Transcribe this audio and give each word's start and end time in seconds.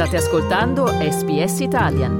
State 0.00 0.16
ascoltando 0.16 0.86
SBS 0.86 1.60
Italian. 1.60 2.12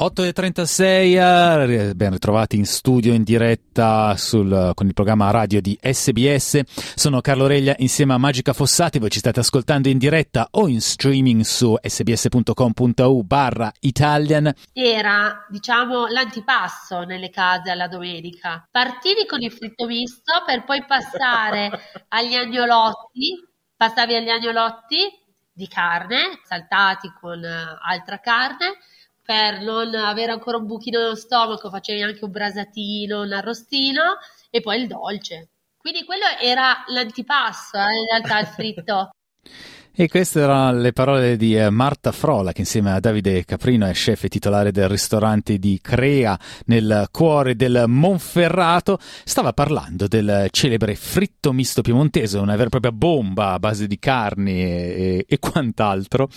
8.36, 0.00 1.96
ben 1.96 2.12
ritrovati 2.12 2.54
in 2.54 2.66
studio 2.66 3.12
in 3.12 3.24
diretta 3.24 4.16
sul, 4.16 4.70
con 4.74 4.86
il 4.86 4.92
programma 4.92 5.32
radio 5.32 5.60
di 5.60 5.76
SBS. 5.82 6.60
Sono 6.94 7.20
Carlo 7.20 7.48
Reglia 7.48 7.74
insieme 7.78 8.12
a 8.12 8.18
Magica 8.18 8.52
Fossati. 8.52 9.00
Voi 9.00 9.10
ci 9.10 9.18
state 9.18 9.40
ascoltando 9.40 9.88
in 9.88 9.98
diretta 9.98 10.46
o 10.52 10.68
in 10.68 10.80
streaming 10.80 11.40
su 11.40 11.76
sbs.com.au 11.82 13.22
barra 13.24 13.72
Italian. 13.80 14.54
Era, 14.72 15.44
diciamo, 15.50 16.06
l'antipasto 16.06 17.02
nelle 17.02 17.30
case 17.30 17.72
alla 17.72 17.88
domenica. 17.88 18.64
Partivi 18.70 19.26
con 19.26 19.42
il 19.42 19.50
fritto 19.50 19.84
misto 19.86 20.44
per 20.46 20.64
poi 20.64 20.84
passare 20.86 21.72
agli 22.10 22.34
agnolotti. 22.34 23.34
Passavi 23.76 24.14
agli 24.14 24.30
agnolotti 24.30 25.24
di 25.56 25.68
carne, 25.68 26.40
saltati 26.44 27.10
con 27.18 27.42
eh, 27.42 27.78
altra 27.82 28.20
carne 28.20 28.76
per 29.22 29.60
non 29.62 29.94
avere 29.94 30.30
ancora 30.30 30.58
un 30.58 30.66
buchino 30.66 31.00
nello 31.00 31.16
stomaco, 31.16 31.70
facevi 31.70 32.02
anche 32.02 32.24
un 32.24 32.30
brasatino, 32.30 33.22
un 33.22 33.32
arrostino 33.32 34.18
e 34.50 34.60
poi 34.60 34.82
il 34.82 34.86
dolce. 34.86 35.48
Quindi 35.78 36.04
quello 36.04 36.26
era 36.40 36.84
l'antipasto, 36.88 37.78
eh, 37.78 37.98
in 37.98 38.06
realtà 38.10 38.38
il 38.38 38.46
fritto. 38.46 39.10
E 39.98 40.08
queste 40.08 40.40
erano 40.40 40.78
le 40.78 40.92
parole 40.92 41.38
di 41.38 41.56
eh, 41.56 41.70
Marta 41.70 42.12
Frola, 42.12 42.52
che 42.52 42.60
insieme 42.60 42.92
a 42.92 43.00
Davide 43.00 43.46
Caprino 43.46 43.86
è 43.86 43.92
chef 43.92 44.24
e 44.24 44.28
titolare 44.28 44.70
del 44.70 44.90
ristorante 44.90 45.58
di 45.58 45.78
Crea 45.80 46.38
nel 46.66 47.08
cuore 47.10 47.56
del 47.56 47.84
Monferrato. 47.86 48.98
Stava 49.24 49.54
parlando 49.54 50.06
del 50.06 50.48
celebre 50.50 50.96
fritto 50.96 51.54
misto 51.54 51.80
piemontese, 51.80 52.36
una 52.36 52.56
vera 52.56 52.66
e 52.66 52.68
propria 52.68 52.92
bomba 52.92 53.52
a 53.52 53.58
base 53.58 53.86
di 53.86 53.98
carni 53.98 54.60
e, 54.60 55.24
e 55.26 55.38
quant'altro, 55.38 56.28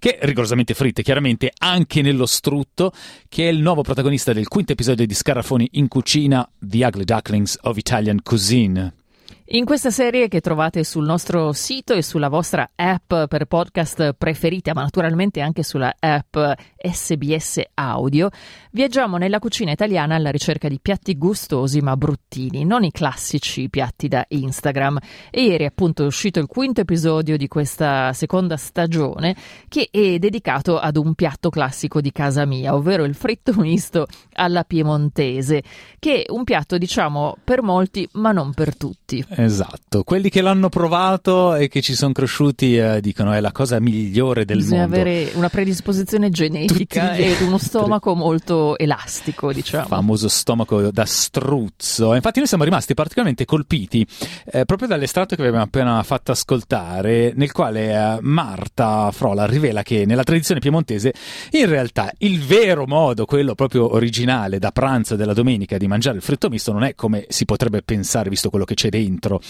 che 0.00 0.18
è 0.18 0.26
rigorosamente 0.26 0.74
fritte, 0.74 1.04
chiaramente 1.04 1.52
anche 1.56 2.02
nello 2.02 2.26
strutto, 2.26 2.90
che 3.28 3.48
è 3.48 3.52
il 3.52 3.60
nuovo 3.60 3.82
protagonista 3.82 4.32
del 4.32 4.48
quinto 4.48 4.72
episodio 4.72 5.06
di 5.06 5.14
Scarafoni 5.14 5.68
in 5.74 5.86
cucina, 5.86 6.50
The 6.58 6.84
Ugly 6.84 7.04
Ducklings 7.04 7.58
of 7.62 7.76
Italian 7.76 8.22
Cuisine. 8.24 9.03
In 9.48 9.66
questa 9.66 9.90
serie 9.90 10.28
che 10.28 10.40
trovate 10.40 10.84
sul 10.84 11.04
nostro 11.04 11.52
sito 11.52 11.92
e 11.92 12.00
sulla 12.00 12.30
vostra 12.30 12.70
app 12.74 13.12
per 13.28 13.44
podcast 13.44 14.14
preferita, 14.14 14.72
ma 14.72 14.80
naturalmente 14.80 15.42
anche 15.42 15.62
sulla 15.62 15.94
app 15.98 16.34
SBS 16.82 17.60
Audio, 17.74 18.30
viaggiamo 18.70 19.18
nella 19.18 19.38
cucina 19.40 19.70
italiana 19.70 20.14
alla 20.14 20.30
ricerca 20.30 20.66
di 20.66 20.78
piatti 20.80 21.18
gustosi 21.18 21.82
ma 21.82 21.94
bruttini, 21.94 22.64
non 22.64 22.84
i 22.84 22.90
classici 22.90 23.68
piatti 23.68 24.08
da 24.08 24.24
Instagram. 24.26 24.98
E 25.30 25.42
ieri 25.42 25.66
appunto 25.66 26.04
è 26.04 26.06
uscito 26.06 26.40
il 26.40 26.46
quinto 26.46 26.80
episodio 26.80 27.36
di 27.36 27.46
questa 27.46 28.14
seconda 28.14 28.56
stagione 28.56 29.36
che 29.68 29.88
è 29.90 30.18
dedicato 30.18 30.78
ad 30.78 30.96
un 30.96 31.12
piatto 31.12 31.50
classico 31.50 32.00
di 32.00 32.12
casa 32.12 32.46
mia, 32.46 32.74
ovvero 32.74 33.04
il 33.04 33.14
fritto 33.14 33.52
misto 33.60 34.06
alla 34.32 34.64
piemontese, 34.64 35.62
che 35.98 36.22
è 36.22 36.32
un 36.32 36.44
piatto 36.44 36.78
diciamo 36.78 37.36
per 37.44 37.60
molti 37.60 38.08
ma 38.12 38.32
non 38.32 38.54
per 38.54 38.74
tutti. 38.74 39.32
Esatto, 39.36 40.02
quelli 40.04 40.28
che 40.28 40.40
l'hanno 40.40 40.68
provato 40.68 41.54
e 41.54 41.68
che 41.68 41.80
ci 41.82 41.94
sono 41.94 42.12
cresciuti 42.12 42.76
eh, 42.76 43.00
dicono 43.00 43.32
è 43.32 43.40
la 43.40 43.52
cosa 43.52 43.80
migliore 43.80 44.44
del 44.44 44.58
Bisogna 44.58 44.82
mondo. 44.82 44.96
avere 44.96 45.30
una 45.34 45.48
predisposizione 45.48 46.30
genetica 46.30 47.14
ed 47.14 47.40
uno 47.42 47.58
stomaco 47.58 48.14
molto 48.14 48.78
elastico, 48.78 49.52
diciamo. 49.52 49.82
Il 49.82 49.88
famoso 49.88 50.28
stomaco 50.28 50.90
da 50.90 51.04
struzzo. 51.04 52.14
Infatti 52.14 52.38
noi 52.38 52.48
siamo 52.48 52.64
rimasti 52.64 52.94
particolarmente 52.94 53.44
colpiti 53.44 54.06
eh, 54.46 54.64
proprio 54.64 54.88
dall'estratto 54.88 55.34
che 55.34 55.42
vi 55.42 55.48
abbiamo 55.48 55.66
appena 55.66 56.02
fatto 56.02 56.32
ascoltare, 56.32 57.32
nel 57.34 57.52
quale 57.52 57.92
eh, 57.92 58.18
Marta 58.20 59.10
Frola 59.12 59.46
rivela 59.46 59.82
che 59.82 60.06
nella 60.06 60.22
tradizione 60.22 60.60
piemontese 60.60 61.12
in 61.52 61.66
realtà 61.66 62.12
il 62.18 62.40
vero 62.40 62.86
modo, 62.86 63.24
quello 63.24 63.54
proprio 63.54 63.92
originale 63.94 64.58
da 64.58 64.70
pranzo 64.70 65.16
della 65.16 65.32
domenica 65.32 65.76
di 65.76 65.86
mangiare 65.86 66.16
il 66.16 66.22
fritto 66.22 66.48
misto 66.48 66.72
non 66.72 66.84
è 66.84 66.94
come 66.94 67.26
si 67.28 67.44
potrebbe 67.44 67.82
pensare 67.82 68.30
visto 68.30 68.50
quello 68.50 68.64
che 68.64 68.74
c'è 68.74 68.88
dentro 68.88 69.23
dentro. 69.24 69.40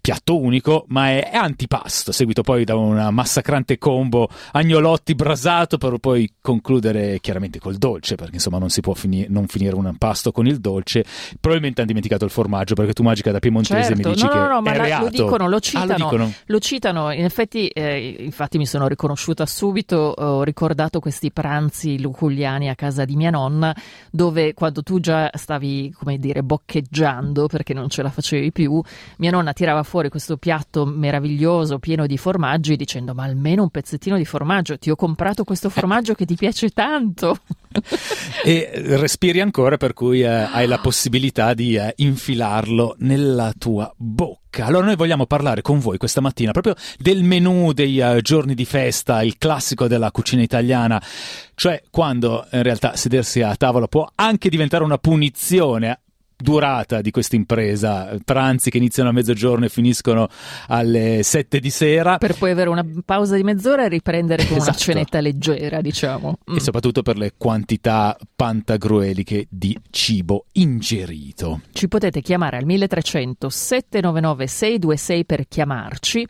Piatto 0.00 0.40
unico, 0.40 0.84
ma 0.88 1.08
è, 1.08 1.30
è 1.30 1.36
antipasto, 1.36 2.12
seguito 2.12 2.42
poi 2.42 2.64
da 2.64 2.76
una 2.76 3.10
massacrante 3.10 3.78
combo 3.78 4.28
agnolotti 4.52 5.14
brasato 5.14 5.78
per 5.78 5.98
poi 5.98 6.34
concludere 6.40 7.18
chiaramente 7.20 7.58
col 7.58 7.76
dolce, 7.76 8.14
perché 8.14 8.34
insomma 8.34 8.58
non 8.58 8.70
si 8.70 8.80
può 8.80 8.94
fini- 8.94 9.26
non 9.28 9.46
finire 9.46 9.74
un 9.74 9.96
pasto 9.98 10.30
con 10.30 10.46
il 10.46 10.58
dolce. 10.58 11.04
Probabilmente 11.40 11.80
hanno 11.80 11.88
dimenticato 11.88 12.24
il 12.24 12.30
formaggio, 12.30 12.74
perché 12.74 12.92
tu 12.92 13.02
magica 13.02 13.32
da 13.32 13.38
piemontese 13.38 13.94
certo. 13.94 14.08
mi 14.08 14.14
dici 14.14 14.24
no, 14.24 14.30
che 14.30 14.38
no, 14.38 14.48
no, 14.48 14.60
ma 14.62 14.72
è 14.72 14.88
la, 14.88 15.00
lo 15.00 15.08
dicono, 15.08 15.48
lo 15.48 15.60
citano, 15.60 15.92
ah, 15.92 15.96
lo 15.98 16.04
dicono. 16.04 16.32
lo 16.44 16.58
citano. 16.60 17.12
In 17.12 17.24
effetti, 17.24 17.66
eh, 17.68 18.16
infatti 18.20 18.58
mi 18.58 18.66
sono 18.66 18.86
riconosciuta 18.86 19.44
subito, 19.46 20.14
ho 20.16 20.42
ricordato 20.42 21.00
questi 21.00 21.32
pranzi 21.32 22.00
luculliani 22.00 22.68
a 22.68 22.74
casa 22.74 23.04
di 23.04 23.16
mia 23.16 23.30
nonna, 23.30 23.74
dove 24.10 24.54
quando 24.54 24.82
tu 24.82 25.00
già 25.00 25.30
stavi, 25.34 25.92
come 25.92 26.18
dire, 26.18 26.42
boccheggiando 26.42 27.46
perché 27.46 27.74
non 27.74 27.88
ce 27.88 28.02
la 28.02 28.10
facevi 28.10 28.52
più, 28.52 28.75
mia 29.18 29.30
nonna 29.30 29.52
tirava 29.52 29.82
fuori 29.82 30.08
questo 30.08 30.36
piatto 30.36 30.84
meraviglioso 30.84 31.78
pieno 31.78 32.06
di 32.06 32.16
formaggi 32.16 32.76
dicendo 32.76 33.14
ma 33.14 33.24
almeno 33.24 33.62
un 33.62 33.70
pezzettino 33.70 34.16
di 34.16 34.24
formaggio, 34.24 34.78
ti 34.78 34.90
ho 34.90 34.96
comprato 34.96 35.44
questo 35.44 35.68
formaggio 35.68 36.14
che 36.14 36.24
ti 36.24 36.34
piace 36.34 36.70
tanto. 36.70 37.38
e 38.44 38.70
respiri 38.74 39.40
ancora 39.40 39.76
per 39.76 39.92
cui 39.92 40.22
eh, 40.22 40.26
hai 40.26 40.66
la 40.66 40.78
possibilità 40.78 41.54
di 41.54 41.76
eh, 41.76 41.92
infilarlo 41.96 42.96
nella 43.00 43.52
tua 43.56 43.92
bocca. 43.96 44.66
Allora 44.66 44.86
noi 44.86 44.96
vogliamo 44.96 45.26
parlare 45.26 45.60
con 45.60 45.78
voi 45.78 45.98
questa 45.98 46.20
mattina 46.20 46.52
proprio 46.52 46.74
del 46.98 47.22
menù 47.22 47.72
dei 47.72 47.98
uh, 47.98 48.20
giorni 48.20 48.54
di 48.54 48.64
festa, 48.64 49.22
il 49.22 49.36
classico 49.36 49.86
della 49.86 50.10
cucina 50.10 50.42
italiana, 50.42 51.02
cioè 51.54 51.82
quando 51.90 52.46
in 52.52 52.62
realtà 52.62 52.96
sedersi 52.96 53.42
a 53.42 53.54
tavola 53.54 53.86
può 53.86 54.08
anche 54.14 54.48
diventare 54.48 54.82
una 54.82 54.96
punizione 54.96 56.00
durata 56.36 57.00
di 57.00 57.10
questa 57.10 57.36
impresa, 57.36 58.16
pranzi 58.24 58.70
che 58.70 58.76
iniziano 58.76 59.08
a 59.08 59.12
mezzogiorno 59.12 59.64
e 59.64 59.68
finiscono 59.68 60.28
alle 60.68 61.20
sette 61.22 61.60
di 61.60 61.70
sera. 61.70 62.18
Per 62.18 62.36
poi 62.36 62.50
avere 62.50 62.68
una 62.68 62.84
pausa 63.04 63.36
di 63.36 63.42
mezz'ora 63.42 63.84
e 63.84 63.88
riprendere 63.88 64.44
con 64.46 64.56
Esatto. 64.56 64.70
una 64.70 64.78
cenetta 64.78 65.20
leggera, 65.20 65.80
diciamo. 65.80 66.38
Mm. 66.50 66.56
E 66.56 66.60
soprattutto 66.60 67.02
per 67.02 67.16
le 67.16 67.32
quantità 67.36 68.16
pantagrueliche 68.34 69.46
di 69.48 69.76
cibo 69.90 70.46
ingerito. 70.52 71.60
Ci 71.72 71.88
potete 71.88 72.20
chiamare 72.20 72.58
al 72.58 72.64
1300 72.64 73.48
799 73.48 74.46
626 74.46 75.24
per 75.24 75.48
chiamarci. 75.48 76.26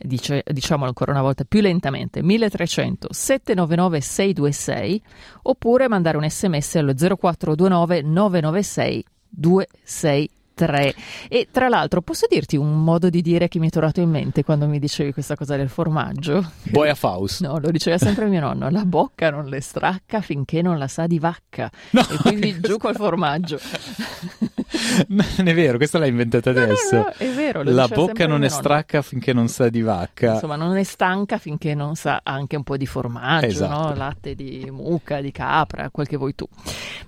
Dice, 0.00 0.44
diciamolo 0.46 0.86
ancora 0.86 1.10
una 1.10 1.22
volta 1.22 1.42
più 1.42 1.60
lentamente 1.60 2.22
1300 2.22 3.08
799 3.10 4.00
626 4.00 5.02
oppure 5.42 5.88
mandare 5.88 6.16
un 6.16 6.30
sms 6.30 6.76
allo 6.76 6.92
0429 6.94 8.02
996 8.02 9.04
263 9.36 10.37
e 11.28 11.48
tra 11.50 11.68
l'altro 11.68 12.00
posso 12.02 12.26
dirti 12.28 12.56
un 12.56 12.82
modo 12.82 13.08
di 13.10 13.22
dire 13.22 13.48
che 13.48 13.58
mi 13.58 13.68
è 13.68 13.70
tornato 13.70 14.00
in 14.00 14.10
mente 14.10 14.42
quando 14.44 14.66
mi 14.66 14.78
dicevi 14.78 15.12
questa 15.12 15.36
cosa 15.36 15.56
del 15.56 15.68
formaggio? 15.68 16.50
Boia 16.64 16.94
Faust. 16.94 17.42
No, 17.42 17.58
lo 17.58 17.70
diceva 17.70 17.98
sempre 17.98 18.26
mio 18.26 18.40
nonno, 18.40 18.68
la 18.70 18.84
bocca 18.84 19.30
non 19.30 19.46
le 19.46 19.60
stracca 19.60 20.20
finché 20.20 20.62
non 20.62 20.78
la 20.78 20.88
sa 20.88 21.06
di 21.06 21.18
vacca 21.18 21.70
No. 21.90 22.00
e 22.10 22.16
quindi 22.16 22.58
giù 22.60 22.76
col 22.78 22.94
formaggio. 22.96 23.58
Non 25.08 25.24
è 25.48 25.54
vero, 25.54 25.76
questa 25.78 25.98
l'hai 25.98 26.08
inventata 26.10 26.52
No, 26.52 26.58
no, 26.58 26.64
adesso. 26.64 26.96
no, 26.96 27.12
è 27.16 27.28
vero, 27.30 27.62
La 27.62 27.88
bocca 27.88 28.26
non 28.26 28.44
è 28.44 28.48
stracca 28.48 29.00
finché 29.02 29.32
non 29.32 29.48
sa 29.48 29.68
di 29.68 29.80
vacca. 29.80 30.34
Insomma, 30.34 30.56
non 30.56 30.76
è 30.76 30.82
stanca 30.82 31.38
finché 31.38 31.74
non 31.74 31.94
sa 31.94 32.20
anche 32.22 32.56
un 32.56 32.62
po' 32.64 32.76
di 32.76 32.86
formaggio, 32.86 33.46
Esatto. 33.46 33.88
no? 33.88 33.94
latte 33.94 34.34
di 34.34 34.68
mucca, 34.70 35.20
di 35.20 35.32
capra, 35.32 35.88
quel 35.90 36.06
che 36.06 36.16
vuoi 36.16 36.34
tu. 36.34 36.46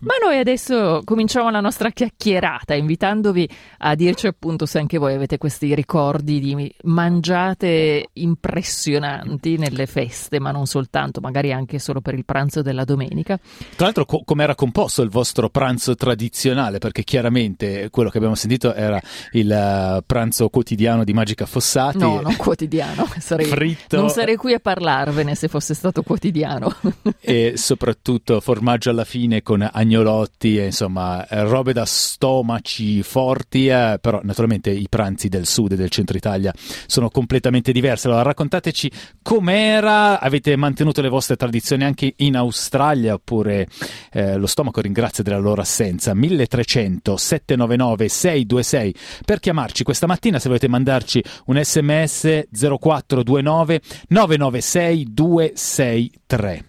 Ma 0.00 0.14
noi 0.22 0.38
adesso 0.38 1.02
cominciamo 1.04 1.50
la 1.50 1.60
nostra 1.60 1.90
chiacchierata, 1.90 2.74
invitandovi 2.74 3.39
a 3.78 3.94
dirci 3.94 4.26
appunto 4.26 4.66
se 4.66 4.78
anche 4.78 4.98
voi 4.98 5.14
avete 5.14 5.38
questi 5.38 5.74
ricordi 5.74 6.40
di 6.40 6.74
mangiate 6.84 8.08
impressionanti 8.14 9.56
nelle 9.56 9.86
feste, 9.86 10.40
ma 10.40 10.50
non 10.50 10.66
soltanto, 10.66 11.20
magari 11.20 11.52
anche 11.52 11.78
solo 11.78 12.00
per 12.00 12.14
il 12.14 12.24
pranzo 12.24 12.62
della 12.62 12.84
domenica. 12.84 13.38
Tra 13.76 13.86
l'altro, 13.86 14.04
co- 14.04 14.22
come 14.24 14.42
era 14.42 14.54
composto 14.54 15.02
il 15.02 15.10
vostro 15.10 15.48
pranzo 15.48 15.94
tradizionale? 15.94 16.78
Perché 16.78 17.02
chiaramente 17.02 17.88
quello 17.90 18.10
che 18.10 18.18
abbiamo 18.18 18.34
sentito 18.34 18.74
era 18.74 19.00
il 19.32 19.50
eh, 19.50 20.02
pranzo 20.04 20.48
quotidiano 20.48 21.04
di 21.04 21.12
Magica 21.12 21.46
Fossati. 21.46 21.98
No, 21.98 22.20
non 22.20 22.36
quotidiano, 22.36 23.06
sarei, 23.18 23.46
Fritto. 23.46 23.96
non 23.96 24.10
sarei 24.10 24.36
qui 24.36 24.54
a 24.54 24.60
parlarvene 24.60 25.34
se 25.34 25.48
fosse 25.48 25.74
stato 25.74 26.02
quotidiano. 26.02 26.74
e 27.20 27.54
soprattutto 27.56 28.40
formaggio 28.40 28.90
alla 28.90 29.04
fine 29.04 29.42
con 29.42 29.68
agnolotti 29.70 30.58
insomma 30.58 31.26
eh, 31.26 31.42
robe 31.44 31.72
da 31.72 31.84
stomaci 31.84 33.02
forti 33.02 33.29
forti, 33.30 33.68
eh, 33.68 33.98
però 34.00 34.20
naturalmente 34.24 34.70
i 34.70 34.86
pranzi 34.88 35.28
del 35.28 35.46
sud 35.46 35.72
e 35.72 35.76
del 35.76 35.88
centro 35.88 36.16
Italia 36.16 36.52
sono 36.86 37.10
completamente 37.10 37.70
diversi. 37.70 38.06
Allora 38.08 38.22
raccontateci 38.22 38.90
com'era, 39.22 40.18
avete 40.18 40.56
mantenuto 40.56 41.00
le 41.00 41.08
vostre 41.08 41.36
tradizioni 41.36 41.84
anche 41.84 42.14
in 42.16 42.36
Australia 42.36 43.14
oppure 43.14 43.68
eh, 44.12 44.36
lo 44.36 44.46
stomaco 44.46 44.80
ringrazia 44.80 45.22
della 45.22 45.38
loro 45.38 45.60
assenza. 45.60 46.12
1300 46.12 47.16
799 47.16 48.08
626 48.08 48.94
per 49.24 49.38
chiamarci 49.38 49.84
questa 49.84 50.06
mattina 50.06 50.40
se 50.40 50.48
volete 50.48 50.68
mandarci 50.68 51.22
un 51.46 51.62
sms 51.62 52.48
0429 52.50 53.80
996 54.08 55.06
263. 55.12 56.64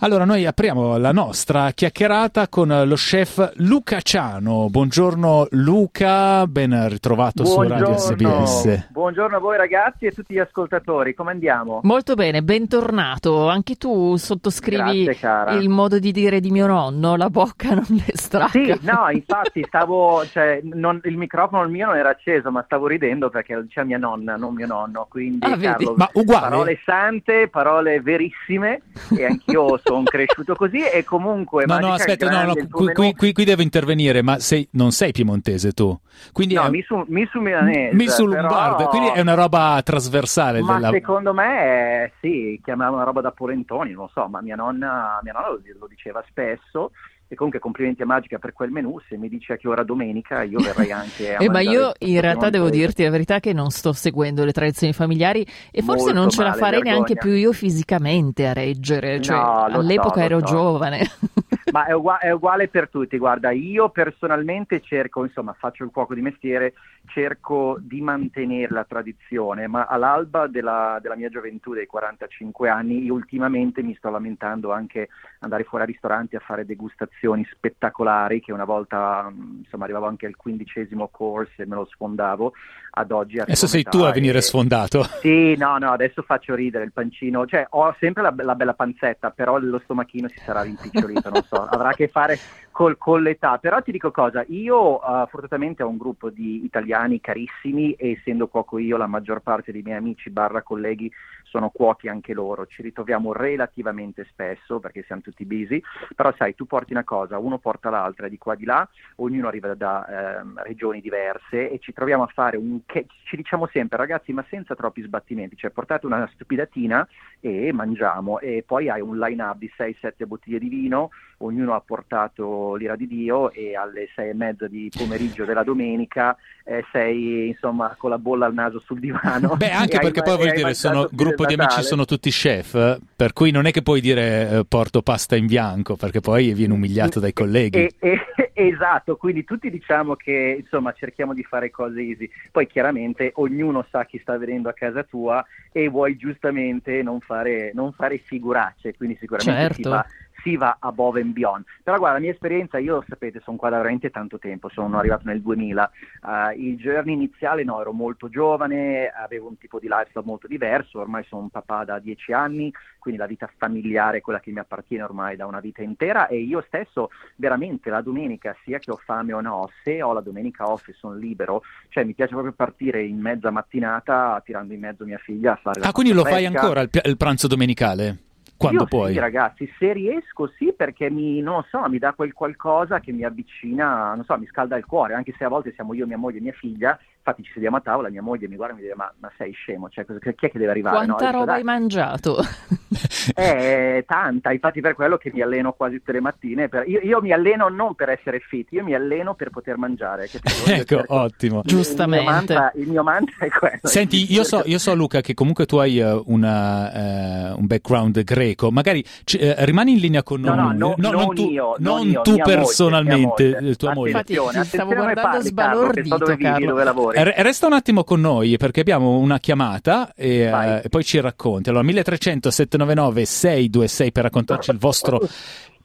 Allora, 0.00 0.24
noi 0.24 0.46
apriamo 0.46 0.96
la 0.96 1.10
nostra 1.10 1.72
chiacchierata 1.72 2.46
con 2.46 2.68
lo 2.68 2.94
chef 2.94 3.54
Luca 3.56 4.00
Ciano. 4.00 4.68
Buongiorno 4.70 5.48
Luca, 5.50 6.46
ben 6.46 6.88
ritrovato 6.88 7.42
Buongiorno. 7.42 7.98
su 7.98 8.14
Radio 8.14 8.26
SBS. 8.28 8.90
Buongiorno 8.92 9.36
a 9.38 9.40
voi 9.40 9.56
ragazzi 9.56 10.04
e 10.04 10.08
a 10.08 10.12
tutti 10.12 10.34
gli 10.34 10.38
ascoltatori, 10.38 11.14
come 11.14 11.32
andiamo? 11.32 11.80
Molto 11.82 12.14
bene, 12.14 12.44
bentornato. 12.44 13.48
Anche 13.48 13.74
tu 13.74 14.14
sottoscrivi 14.14 15.02
Grazie, 15.02 15.58
il 15.58 15.68
modo 15.68 15.98
di 15.98 16.12
dire 16.12 16.38
di 16.38 16.52
mio 16.52 16.68
nonno, 16.68 17.16
la 17.16 17.28
bocca 17.28 17.74
non 17.74 17.84
le 17.88 18.04
stracca. 18.14 18.50
Sì, 18.50 18.72
no, 18.82 19.08
infatti 19.10 19.64
stavo, 19.66 20.24
cioè, 20.26 20.60
non- 20.62 21.00
il 21.06 21.16
microfono 21.16 21.64
il 21.64 21.70
mio 21.72 21.86
non 21.86 21.96
era 21.96 22.10
acceso, 22.10 22.52
ma 22.52 22.62
stavo 22.66 22.86
ridendo 22.86 23.30
perché 23.30 23.56
lo 23.56 23.62
diceva 23.62 23.84
mia 23.84 23.98
nonna, 23.98 24.36
non 24.36 24.54
mio 24.54 24.68
nonno, 24.68 25.08
quindi 25.10 25.44
Ah, 25.44 25.56
vedi? 25.56 25.64
Carlo, 25.64 25.94
Ma 25.96 26.08
uguale? 26.12 26.48
parole 26.50 26.78
sante, 26.84 27.48
parole 27.48 28.00
verissime 28.00 28.82
e 29.16 29.24
anch'io 29.24 29.76
sono 29.88 30.02
cresciuto 30.04 30.54
così 30.54 30.80
e 30.82 31.02
comunque 31.04 31.64
No, 31.66 31.74
no, 31.78 31.88
Magica, 31.88 32.12
aspetta, 32.12 32.30
no, 32.30 32.46
no, 32.46 32.52
qui, 32.70 32.92
qui- 32.92 33.14
qui- 33.14 33.32
qui 33.32 33.44
devo 33.44 33.62
intervenire, 33.62 34.22
ma 34.22 34.38
sei- 34.38 34.68
non 34.72 34.90
sei 34.92 35.12
piemontese 35.12 35.72
tu? 35.72 35.98
Quindi 36.32 36.54
No, 36.54 36.64
è, 36.66 36.70
mi 36.70 36.82
su, 36.82 37.02
mi 37.08 37.26
su 37.30 37.40
milanese. 37.40 37.94
mi 37.94 38.08
su 38.08 38.26
però- 38.28 38.40
lombardo, 38.42 38.86
quindi 38.88 39.08
è 39.10 39.20
una 39.20 39.34
roba 39.34 39.80
trasversale. 39.82 40.60
Ma 40.60 40.74
della- 40.74 40.90
secondo 40.90 41.32
me 41.34 42.04
eh, 42.04 42.12
sì, 42.20 42.60
chiamava 42.62 42.96
una 42.96 43.04
roba 43.04 43.20
da 43.20 43.30
polentoni, 43.32 43.92
non 43.92 44.04
lo 44.04 44.10
so, 44.12 44.28
ma 44.28 44.40
mia 44.40 44.56
nonna, 44.56 45.20
mia 45.22 45.32
nonna 45.32 45.48
lo, 45.48 45.60
lo 45.78 45.86
diceva 45.88 46.22
spesso. 46.28 46.90
E 47.30 47.34
comunque 47.34 47.60
complimenti 47.60 48.00
a 48.00 48.06
Magica 48.06 48.38
per 48.38 48.54
quel 48.54 48.70
menù, 48.70 48.98
se 49.06 49.18
mi 49.18 49.28
dice 49.28 49.52
a 49.52 49.56
che 49.56 49.68
ora 49.68 49.82
domenica 49.82 50.42
io 50.42 50.60
verrei 50.60 50.90
anche 50.92 51.34
a 51.34 51.38
Eh, 51.44 51.50
ma 51.50 51.60
io 51.60 51.92
in 51.98 52.20
realtà 52.22 52.48
devo 52.48 52.64
piemontese. 52.70 52.78
dirti 52.86 53.02
la 53.04 53.10
verità 53.10 53.38
che 53.40 53.52
non 53.52 53.70
sto 53.70 53.92
seguendo 53.92 54.44
le 54.46 54.52
tradizioni 54.52 54.92
familiari 54.94 55.42
e 55.70 55.82
forse 55.82 56.12
Molto 56.12 56.18
non 56.18 56.30
ce 56.30 56.42
la 56.42 56.48
male, 56.48 56.58
farei 56.58 56.82
vergogna. 56.82 56.92
neanche 57.04 57.16
più 57.16 57.32
io 57.32 57.52
fisicamente 57.52 58.46
a 58.46 58.54
reggere, 58.54 59.20
cioè 59.20 59.36
No, 59.36 59.66
so, 59.68 59.76
all'epoca 59.76 60.20
lo 60.20 60.24
ero 60.24 60.38
so. 60.38 60.44
giovane. 60.46 61.00
Ma 61.70 61.84
è, 61.84 61.92
ugua- 61.92 62.18
è 62.18 62.30
uguale 62.30 62.68
per 62.68 62.88
tutti, 62.88 63.18
guarda, 63.18 63.50
io 63.50 63.90
personalmente 63.90 64.80
cerco, 64.80 65.22
insomma, 65.24 65.52
faccio 65.52 65.84
il 65.84 65.90
cuoco 65.90 66.14
di 66.14 66.22
mestiere, 66.22 66.72
cerco 67.04 67.76
di 67.78 68.00
mantenere 68.00 68.72
la 68.72 68.84
tradizione, 68.84 69.66
ma 69.66 69.84
all'alba 69.84 70.46
della, 70.46 70.98
della 71.02 71.14
mia 71.14 71.28
gioventù, 71.28 71.74
dei 71.74 71.84
45 71.84 72.70
anni, 72.70 73.04
io 73.04 73.12
ultimamente 73.12 73.82
mi 73.82 73.94
sto 73.96 74.08
lamentando 74.08 74.72
anche 74.72 75.08
andare 75.40 75.64
fuori 75.64 75.84
a 75.84 75.86
ristoranti 75.86 76.36
a 76.36 76.40
fare 76.40 76.64
degustazioni 76.64 77.46
spettacolari, 77.50 78.40
che 78.40 78.52
una 78.52 78.64
volta, 78.64 79.28
mh, 79.30 79.60
insomma, 79.64 79.84
arrivavo 79.84 80.06
anche 80.06 80.26
al 80.26 80.36
quindicesimo 80.36 81.08
course 81.08 81.62
e 81.62 81.66
me 81.66 81.76
lo 81.76 81.86
sfondavo, 81.90 82.52
ad 82.90 83.10
oggi 83.12 83.38
Adesso 83.38 83.66
sei 83.66 83.84
tu 83.84 83.98
a 83.98 84.12
venire 84.12 84.38
e- 84.38 84.42
sfondato. 84.42 85.02
sì, 85.20 85.56
no, 85.56 85.78
no, 85.78 85.92
adesso 85.92 86.22
faccio 86.22 86.54
ridere 86.54 86.84
il 86.84 86.92
pancino, 86.92 87.46
cioè 87.46 87.66
ho 87.70 87.94
sempre 87.98 88.22
la, 88.22 88.34
la 88.36 88.54
bella 88.54 88.74
panzetta, 88.74 89.30
però 89.30 89.58
lo 89.58 89.80
stomachino 89.84 90.28
si 90.28 90.38
sarà 90.44 90.62
rimpicciolito, 90.62 91.30
non 91.30 91.42
so, 91.42 91.62
avrà 91.68 91.90
a 91.90 91.94
che 91.94 92.08
fare 92.08 92.38
col- 92.70 92.98
con 92.98 93.22
l'età. 93.22 93.58
Però 93.58 93.80
ti 93.82 93.92
dico 93.92 94.10
cosa, 94.10 94.44
io 94.48 95.00
eh, 95.00 95.26
fortunatamente 95.28 95.82
ho 95.82 95.88
un 95.88 95.96
gruppo 95.96 96.30
di 96.30 96.64
italiani 96.64 97.20
carissimi 97.20 97.92
e 97.92 98.12
essendo 98.12 98.48
cuoco 98.48 98.78
io, 98.78 98.96
la 98.96 99.06
maggior 99.06 99.40
parte 99.40 99.72
dei 99.72 99.82
miei 99.82 99.98
amici 99.98 100.30
barra 100.30 100.62
colleghi 100.62 101.10
sono 101.48 101.70
cuochi 101.70 102.08
anche 102.08 102.32
loro, 102.32 102.66
ci 102.66 102.82
ritroviamo 102.82 103.32
relativamente 103.32 104.26
spesso 104.30 104.78
perché 104.78 105.02
siamo 105.02 105.22
tutti 105.22 105.44
busy, 105.44 105.82
però 106.14 106.32
sai, 106.36 106.54
tu 106.54 106.66
porti 106.66 106.92
una 106.92 107.04
cosa, 107.04 107.38
uno 107.38 107.58
porta 107.58 107.90
l'altra 107.90 108.28
di 108.28 108.38
qua 108.38 108.54
di 108.54 108.64
là, 108.64 108.88
ognuno 109.16 109.48
arriva 109.48 109.74
da 109.74 110.38
ehm, 110.38 110.62
regioni 110.62 111.00
diverse 111.00 111.70
e 111.70 111.78
ci 111.78 111.92
troviamo 111.92 112.22
a 112.22 112.30
fare 112.32 112.56
un 112.56 112.80
che 112.86 113.06
ci 113.24 113.36
diciamo 113.36 113.66
sempre 113.72 113.96
ragazzi 113.98 114.32
ma 114.32 114.44
senza 114.48 114.74
troppi 114.74 115.02
sbattimenti, 115.02 115.56
cioè 115.56 115.70
portate 115.70 116.06
una 116.06 116.28
stupidatina 116.32 117.06
e 117.40 117.72
mangiamo 117.72 118.38
e 118.40 118.62
poi 118.66 118.88
hai 118.88 119.00
un 119.00 119.18
line 119.18 119.42
up 119.42 119.58
di 119.58 119.70
6-7 119.76 120.26
bottiglie 120.26 120.58
di 120.58 120.68
vino, 120.68 121.10
ognuno 121.38 121.74
ha 121.74 121.80
portato 121.80 122.74
l'ira 122.74 122.96
di 122.96 123.06
Dio 123.06 123.50
e 123.52 123.76
alle 123.76 124.08
6 124.14 124.30
e 124.30 124.34
mezza 124.34 124.66
di 124.66 124.90
pomeriggio 124.94 125.44
della 125.44 125.62
domenica 125.62 126.36
eh, 126.64 126.84
sei 126.92 127.48
insomma 127.48 127.94
con 127.96 128.10
la 128.10 128.18
bolla 128.18 128.46
al 128.46 128.54
naso 128.54 128.78
sul 128.80 129.00
divano. 129.00 129.56
Beh, 129.56 129.70
anche 129.70 129.96
hai 129.98 130.02
perché 130.02 130.20
ma- 130.20 130.26
poi 130.26 130.36
voglio 130.36 130.50
hai 130.50 130.56
dire, 130.56 130.74
sono 130.74 131.08
gruppo 131.10 131.46
di 131.46 131.54
amici, 131.54 131.82
sono 131.82 132.04
tutti 132.04 132.30
chef, 132.30 132.98
per 133.16 133.32
cui 133.32 133.50
non 133.50 133.66
è 133.66 133.70
che 133.70 133.82
puoi 133.82 134.00
dire 134.00 134.50
eh, 134.50 134.64
porto 134.68 135.00
pasta 135.00 135.34
in 135.36 135.46
bianco, 135.46 135.96
perché 135.96 136.20
poi 136.20 136.52
viene 136.52 136.74
umiliato 136.74 137.20
dai 137.20 137.32
colleghi. 137.32 137.78
E- 137.78 137.94
e- 137.98 138.20
esatto, 138.52 139.16
quindi 139.16 139.44
tutti 139.44 139.70
diciamo 139.70 140.14
che 140.14 140.58
insomma 140.60 140.92
cerchiamo 140.92 141.32
di 141.32 141.42
fare 141.42 141.70
cose 141.70 142.00
easy, 142.00 142.28
poi 142.50 142.66
chiaramente 142.66 143.32
ognuno 143.36 143.86
sa 143.90 144.04
chi 144.04 144.18
sta 144.18 144.36
venendo 144.36 144.68
a 144.68 144.72
casa 144.74 145.02
tua 145.04 145.44
e 145.72 145.88
vuoi 145.88 146.16
giustamente 146.16 147.02
non 147.02 147.20
fare, 147.20 147.70
non 147.72 147.92
fare 147.92 148.18
figuracce, 148.18 148.94
quindi 148.94 149.16
sicuramente 149.18 149.74
si 149.74 149.82
Certo. 149.82 149.90
va 149.90 150.06
si 150.42 150.56
va 150.56 150.76
above 150.80 151.20
and 151.20 151.32
beyond. 151.32 151.64
Però 151.82 151.96
guarda, 151.98 152.16
la 152.18 152.22
mia 152.22 152.32
esperienza, 152.32 152.78
io 152.78 153.04
sapete, 153.08 153.40
sono 153.40 153.56
qua 153.56 153.70
da 153.70 153.76
veramente 153.78 154.10
tanto 154.10 154.38
tempo, 154.38 154.68
sono 154.68 154.98
arrivato 154.98 155.22
nel 155.24 155.40
2000. 155.40 155.90
Uh, 156.22 156.60
il 156.60 156.76
journey 156.76 157.14
iniziale 157.14 157.64
no, 157.64 157.80
ero 157.80 157.92
molto 157.92 158.28
giovane, 158.28 159.08
avevo 159.08 159.48
un 159.48 159.58
tipo 159.58 159.78
di 159.78 159.88
lifestyle 159.88 160.24
molto 160.24 160.46
diverso, 160.46 161.00
ormai 161.00 161.24
sono 161.24 161.42
un 161.42 161.50
papà 161.50 161.84
da 161.84 161.98
dieci 161.98 162.32
anni, 162.32 162.72
quindi 162.98 163.20
la 163.20 163.26
vita 163.26 163.50
familiare 163.56 164.18
è 164.18 164.20
quella 164.20 164.40
che 164.40 164.50
mi 164.50 164.58
appartiene 164.58 165.02
ormai 165.02 165.36
da 165.36 165.46
una 165.46 165.60
vita 165.60 165.82
intera 165.82 166.26
e 166.26 166.38
io 166.38 166.62
stesso 166.66 167.10
veramente 167.36 167.90
la 167.90 168.00
domenica, 168.00 168.56
sia 168.64 168.78
che 168.78 168.90
ho 168.90 168.96
fame 168.96 169.32
o 169.32 169.40
no, 169.40 169.70
se 169.82 170.02
ho 170.02 170.12
la 170.12 170.20
domenica 170.20 170.68
off 170.68 170.88
e 170.88 170.92
sono 170.92 171.14
libero, 171.14 171.62
cioè 171.88 172.04
mi 172.04 172.14
piace 172.14 172.32
proprio 172.32 172.52
partire 172.52 173.02
in 173.02 173.18
mezza 173.18 173.50
mattinata 173.50 174.40
tirando 174.44 174.74
in 174.74 174.80
mezzo 174.80 175.04
mia 175.04 175.18
figlia 175.18 175.52
a 175.52 175.56
fare 175.56 175.80
la 175.80 175.88
Ah, 175.88 175.92
quindi 175.92 176.12
lo 176.12 176.24
fai 176.24 176.46
ancora 176.46 176.82
il, 176.82 176.90
il 177.04 177.16
pranzo 177.16 177.46
domenicale? 177.46 178.27
Quando 178.58 178.80
Io 178.80 178.86
puoi? 178.86 179.12
Sì, 179.12 179.20
ragazzi, 179.20 179.72
se 179.78 179.92
riesco 179.92 180.52
sì, 180.58 180.74
perché 180.76 181.08
mi, 181.10 181.40
non 181.40 181.54
lo 181.58 181.66
so, 181.70 181.88
mi 181.88 181.98
dà 181.98 182.12
quel 182.12 182.32
qualcosa 182.32 182.98
che 182.98 183.12
mi 183.12 183.22
avvicina, 183.22 184.14
non 184.16 184.24
so, 184.24 184.36
mi 184.36 184.46
scalda 184.46 184.76
il 184.76 184.84
cuore, 184.84 185.14
anche 185.14 185.32
se 185.38 185.44
a 185.44 185.48
volte 185.48 185.72
siamo 185.74 185.94
io, 185.94 186.08
mia 186.08 186.18
moglie 186.18 186.38
e 186.38 186.40
mia 186.40 186.52
figlia, 186.52 186.98
infatti 187.16 187.44
ci 187.44 187.52
sediamo 187.52 187.76
a 187.76 187.80
tavola, 187.80 188.10
mia 188.10 188.20
moglie 188.20 188.48
mi 188.48 188.56
guarda 188.56 188.74
e 188.74 188.76
mi 188.78 188.82
dice 188.82 188.96
ma, 188.96 189.12
ma 189.20 189.30
sei 189.36 189.52
scemo, 189.52 189.88
cioè, 189.88 190.04
cosa- 190.04 190.18
chi 190.18 190.28
è 190.46 190.50
che 190.50 190.58
deve 190.58 190.72
arrivare? 190.72 191.06
Quanta 191.06 191.24
no? 191.26 191.30
Roba 191.30 191.44
"Dai, 191.44 191.56
hai 191.58 191.62
mangiato? 191.64 192.36
eh, 193.36 194.04
tanta, 194.06 194.52
infatti 194.52 194.80
per 194.80 194.94
quello 194.94 195.16
che 195.16 195.30
mi 195.32 195.40
alleno 195.42 195.72
quasi 195.72 195.96
tutte 195.98 196.12
le 196.12 196.20
mattine. 196.20 196.68
per- 196.68 196.88
io, 196.88 197.00
io 197.00 197.20
mi 197.20 197.32
alleno 197.32 197.68
non 197.68 197.94
per 197.94 198.10
essere 198.10 198.40
fit, 198.40 198.72
io 198.72 198.82
mi 198.84 198.94
alleno 198.94 199.34
per 199.34 199.50
poter 199.50 199.76
mangiare. 199.76 200.28
Ecco, 200.68 200.96
cerco- 200.96 201.14
ottimo. 201.14 201.62
il- 201.64 201.70
il 201.70 201.74
mio 201.74 201.82
Giustamente. 201.82 202.24
mantra- 202.30 202.72
Il 202.74 202.88
mio 202.88 203.02
mantra 203.02 203.46
è 203.46 203.48
quello. 203.48 203.78
Senti, 203.82 204.32
io 204.32 204.44
so, 204.44 204.62
io 204.66 204.78
so, 204.78 204.94
Luca 204.94 205.20
che 205.20 205.34
comunque 205.34 205.66
tu 205.66 205.76
hai 205.76 205.98
eh, 205.98 206.22
una, 206.26 206.92
eh, 206.92 207.52
un 207.56 207.66
background 207.66 208.22
greco, 208.22 208.70
magari 208.70 209.04
ci- 209.24 209.38
eh, 209.38 209.54
rimani 209.64 209.92
in 209.92 209.98
linea 209.98 210.22
con 210.22 210.40
No, 210.40 210.54
noi. 210.54 210.76
no, 210.76 210.94
no, 210.96 211.10
non 211.10 211.34
tu, 211.34 211.48
io, 211.50 211.74
non 211.78 211.98
non 211.98 212.08
io, 212.10 212.20
tu 212.22 212.30
moglie, 212.30 212.42
personalmente, 212.42 213.50
moglie. 213.54 213.70
eh, 213.70 213.74
tua 213.74 213.94
moglie. 213.94 214.10
Infatti, 214.10 214.32
Attenzione, 214.36 214.62
ti 214.62 214.68
stavo 214.68 214.94
guardando 214.94 215.20
parli, 215.20 215.54
Carlo, 215.54 215.80
dove 215.80 216.02
sbalordito, 216.02 216.26
vivi, 216.26 216.42
Carlo. 216.42 216.66
dove 216.66 216.84
lavori. 216.84 217.18
Eh, 217.18 217.42
Resta 217.42 217.66
un 217.66 217.72
attimo 217.72 218.04
con 218.04 218.20
noi 218.20 218.56
perché 218.56 218.80
abbiamo 218.80 219.18
una 219.18 219.38
chiamata 219.38 220.12
e, 220.14 220.38
eh, 220.40 220.50
Vai. 220.50 220.80
e 220.84 220.88
poi 220.88 221.04
ci 221.04 221.20
racconti. 221.20 221.68
Allora, 221.68 221.84
1300 221.84 222.50
799 222.50 223.17
626 223.24 224.12
per 224.12 224.22
raccontarci 224.24 224.70
il 224.70 224.78
vostro 224.78 225.20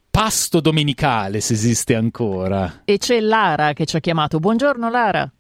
pasto 0.10 0.60
domenicale, 0.60 1.40
se 1.40 1.54
esiste 1.54 1.96
ancora. 1.96 2.82
E 2.86 2.98
c'è 2.98 3.20
Lara 3.20 3.74
che 3.74 3.86
ci 3.86 3.96
ha 3.96 4.00
chiamato. 4.00 4.40
Buongiorno 4.40 4.90
Lara. 4.90 5.32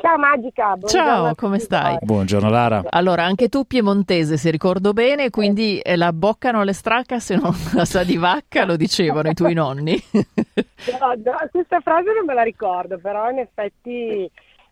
Ciao 0.00 0.16
Magica, 0.16 0.78
Ciao, 0.86 1.34
come 1.34 1.58
stai? 1.58 1.98
Buongiorno 2.00 2.48
Lara. 2.48 2.84
Allora, 2.88 3.24
anche 3.24 3.48
tu 3.48 3.64
piemontese, 3.64 4.36
se 4.36 4.48
ricordo 4.50 4.92
bene, 4.92 5.28
quindi 5.28 5.80
eh, 5.80 5.96
la 5.96 6.12
bocca 6.12 6.52
non 6.52 6.64
le 6.64 6.72
stracca 6.72 7.18
se 7.18 7.34
non 7.34 7.52
la 7.74 7.84
sa 7.84 8.04
di 8.04 8.16
vacca, 8.16 8.64
lo 8.64 8.76
dicevano 8.76 9.28
i 9.28 9.34
tuoi 9.34 9.54
nonni. 9.54 10.00
No, 11.00 11.12
no, 11.22 11.36
questa 11.50 11.80
frase 11.80 12.12
non 12.14 12.24
me 12.24 12.34
la 12.34 12.42
ricordo, 12.42 12.98
però 12.98 13.28
in 13.28 13.40
effetti 13.40 14.30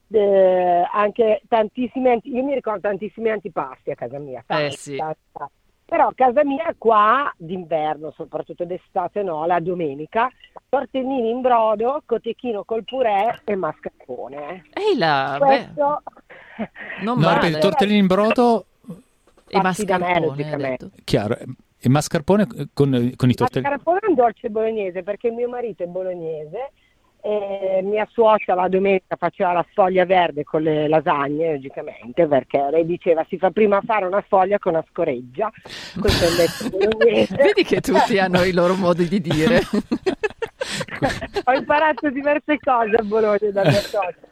eh, 0.08 0.88
anche 0.92 1.42
tantissimi, 1.48 2.08
anti- 2.08 2.32
io 2.32 2.44
mi 2.44 2.54
ricordo 2.54 2.80
tantissimi 2.80 3.28
antipasti 3.28 3.90
a 3.90 3.94
casa 3.96 4.18
mia. 4.18 4.42
tanti, 4.46 4.76
sì. 4.76 4.96
tanti, 4.96 5.18
tanti. 5.32 5.65
Però 5.88 6.08
a 6.08 6.14
casa 6.14 6.44
mia 6.44 6.74
qua 6.76 7.32
d'inverno, 7.36 8.12
soprattutto 8.16 8.64
d'estate 8.64 9.22
no, 9.22 9.46
la 9.46 9.60
domenica, 9.60 10.28
tortellini 10.68 11.30
in 11.30 11.40
brodo, 11.40 12.02
cotechino 12.04 12.64
col 12.64 12.82
purè 12.82 13.42
e 13.44 13.54
mascarpone. 13.54 14.64
Ehi 14.72 14.98
là, 14.98 15.36
beh, 15.38 15.46
Questo 15.46 16.02
non 17.02 17.18
No, 17.18 17.26
male. 17.26 17.46
ripeto, 17.46 17.68
tortellini 17.68 17.98
in 17.98 18.06
brodo, 18.08 18.66
e 19.46 19.56
me, 19.58 19.62
mascarpone, 19.62 20.56
detto. 20.56 20.90
chiaro. 21.04 21.36
E 21.78 21.88
mascarpone 21.88 22.46
con, 22.72 23.12
con 23.14 23.30
i 23.30 23.34
tortellini. 23.34 23.70
Mascarpone 23.70 23.98
è 24.00 24.06
un 24.08 24.14
dolce 24.14 24.50
bolognese 24.50 25.02
perché 25.04 25.30
mio 25.30 25.48
marito 25.48 25.84
è 25.84 25.86
bolognese 25.86 26.72
E 27.28 27.80
mia 27.82 28.06
suocera 28.08 28.54
la 28.54 28.68
domenica 28.68 29.16
faceva 29.16 29.50
la 29.52 29.66
sfoglia 29.72 30.04
verde 30.04 30.44
con 30.44 30.62
le 30.62 30.86
lasagne, 30.86 31.54
logicamente, 31.54 32.24
perché 32.28 32.68
lei 32.70 32.86
diceva 32.86 33.26
si 33.28 33.36
fa 33.36 33.50
prima 33.50 33.80
fare 33.84 34.06
una 34.06 34.22
sfoglia 34.26 34.60
con 34.60 34.74
una 34.74 34.84
scoreggia. 34.88 35.50
Questo 35.98 36.24
è 36.24 36.28
il 36.28 36.36
detto 36.36 36.70
bolognese. 36.70 37.34
Vedi 37.42 37.64
che 37.64 37.80
tutti 37.80 38.20
hanno 38.20 38.44
i 38.44 38.52
loro 38.52 38.76
modi 38.76 39.08
di 39.08 39.20
dire. 39.20 39.58
Ho 41.46 41.52
imparato 41.52 42.10
diverse 42.10 42.58
cose 42.60 42.94
a 42.94 43.02
Bologna 43.02 43.50
da 43.50 43.62
mia 43.62 43.72
suocera. 43.72 44.28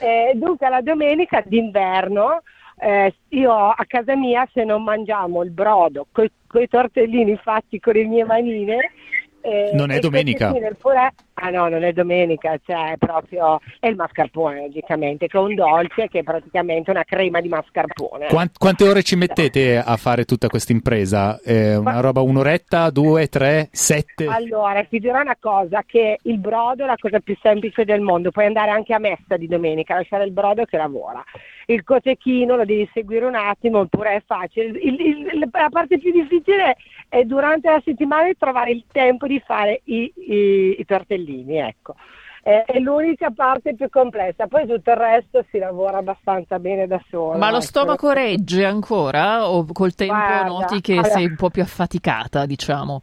Eh, 0.00 0.32
dunque 0.34 0.70
la 0.70 0.80
domenica 0.80 1.42
d'inverno 1.44 2.40
eh, 2.80 3.14
io 3.30 3.52
a 3.52 3.84
casa 3.86 4.16
mia 4.16 4.48
se 4.52 4.64
non 4.64 4.84
mangiamo 4.84 5.42
il 5.42 5.50
brodo 5.50 6.06
con 6.12 6.28
i 6.62 6.68
tortellini 6.68 7.36
fatti 7.36 7.80
con 7.80 7.94
le 7.94 8.04
mie 8.04 8.24
manine 8.24 8.92
eh, 9.40 9.70
Non 9.74 9.90
è 9.90 9.98
domenica. 9.98 10.52
purè- 10.78 11.12
ah 11.40 11.50
no, 11.50 11.68
non 11.68 11.84
è 11.84 11.92
domenica, 11.92 12.58
cioè 12.66 12.92
è 12.92 12.96
proprio 12.96 13.60
è 13.78 13.86
il 13.88 13.94
mascarpone 13.96 14.60
logicamente, 14.62 15.26
che 15.28 15.38
è 15.38 15.40
un 15.40 15.54
dolce 15.54 16.08
che 16.08 16.20
è 16.20 16.22
praticamente 16.22 16.90
una 16.90 17.04
crema 17.04 17.40
di 17.40 17.48
mascarpone. 17.48 18.26
Quan- 18.26 18.50
quante 18.58 18.84
ore 18.84 19.02
ci 19.02 19.14
mettete 19.16 19.78
a 19.78 19.96
fare 19.96 20.24
tutta 20.24 20.48
questa 20.48 20.72
impresa? 20.72 21.38
Eh, 21.44 21.76
una 21.76 22.00
roba 22.00 22.20
un'oretta, 22.20 22.90
due, 22.90 23.28
tre, 23.28 23.68
sette? 23.70 24.26
Allora, 24.26 24.82
ti 24.84 24.98
dirò 24.98 25.20
una 25.20 25.36
cosa, 25.38 25.82
che 25.86 26.18
il 26.22 26.38
brodo 26.38 26.82
è 26.84 26.86
la 26.86 26.96
cosa 26.98 27.20
più 27.20 27.36
semplice 27.40 27.84
del 27.84 28.00
mondo, 28.00 28.30
puoi 28.32 28.46
andare 28.46 28.70
anche 28.70 28.92
a 28.94 28.98
messa 28.98 29.36
di 29.36 29.46
domenica, 29.46 29.94
lasciare 29.94 30.24
il 30.24 30.32
brodo 30.32 30.64
che 30.64 30.76
lavora. 30.76 31.22
Il 31.66 31.84
cotechino 31.84 32.56
lo 32.56 32.64
devi 32.64 32.88
seguire 32.92 33.26
un 33.26 33.34
attimo, 33.34 33.80
oppure 33.80 34.16
è 34.16 34.22
facile. 34.26 34.66
Il- 34.80 35.00
il- 35.00 35.38
la 35.52 35.68
parte 35.68 35.98
più 35.98 36.10
difficile 36.10 36.70
è 36.70 36.76
durante 37.24 37.70
la 37.70 37.80
settimana 37.84 38.28
trovare 38.38 38.70
il 38.70 38.84
tempo 38.90 39.26
di 39.26 39.40
fare 39.44 39.80
i, 39.84 40.12
i- 40.14 40.76
i 40.80 40.84
tortellini, 40.84 41.58
ecco. 41.58 41.94
È, 42.42 42.64
è 42.66 42.78
l'unica 42.78 43.30
parte 43.30 43.74
più 43.74 43.88
complessa, 43.90 44.46
poi 44.46 44.66
tutto 44.66 44.90
il 44.90 44.96
resto 44.96 45.44
si 45.50 45.58
lavora 45.58 45.98
abbastanza 45.98 46.58
bene 46.58 46.86
da 46.86 47.00
solo. 47.10 47.36
Ma 47.38 47.50
lo 47.50 47.56
ecco. 47.56 47.64
stomaco 47.66 48.10
regge 48.12 48.64
ancora 48.64 49.48
o 49.50 49.66
col 49.72 49.94
tempo 49.94 50.14
Guarda, 50.14 50.44
noti 50.44 50.80
che 50.80 50.92
allora- 50.92 51.08
sei 51.08 51.26
un 51.26 51.36
po' 51.36 51.50
più 51.50 51.62
affaticata, 51.62 52.46
diciamo? 52.46 53.02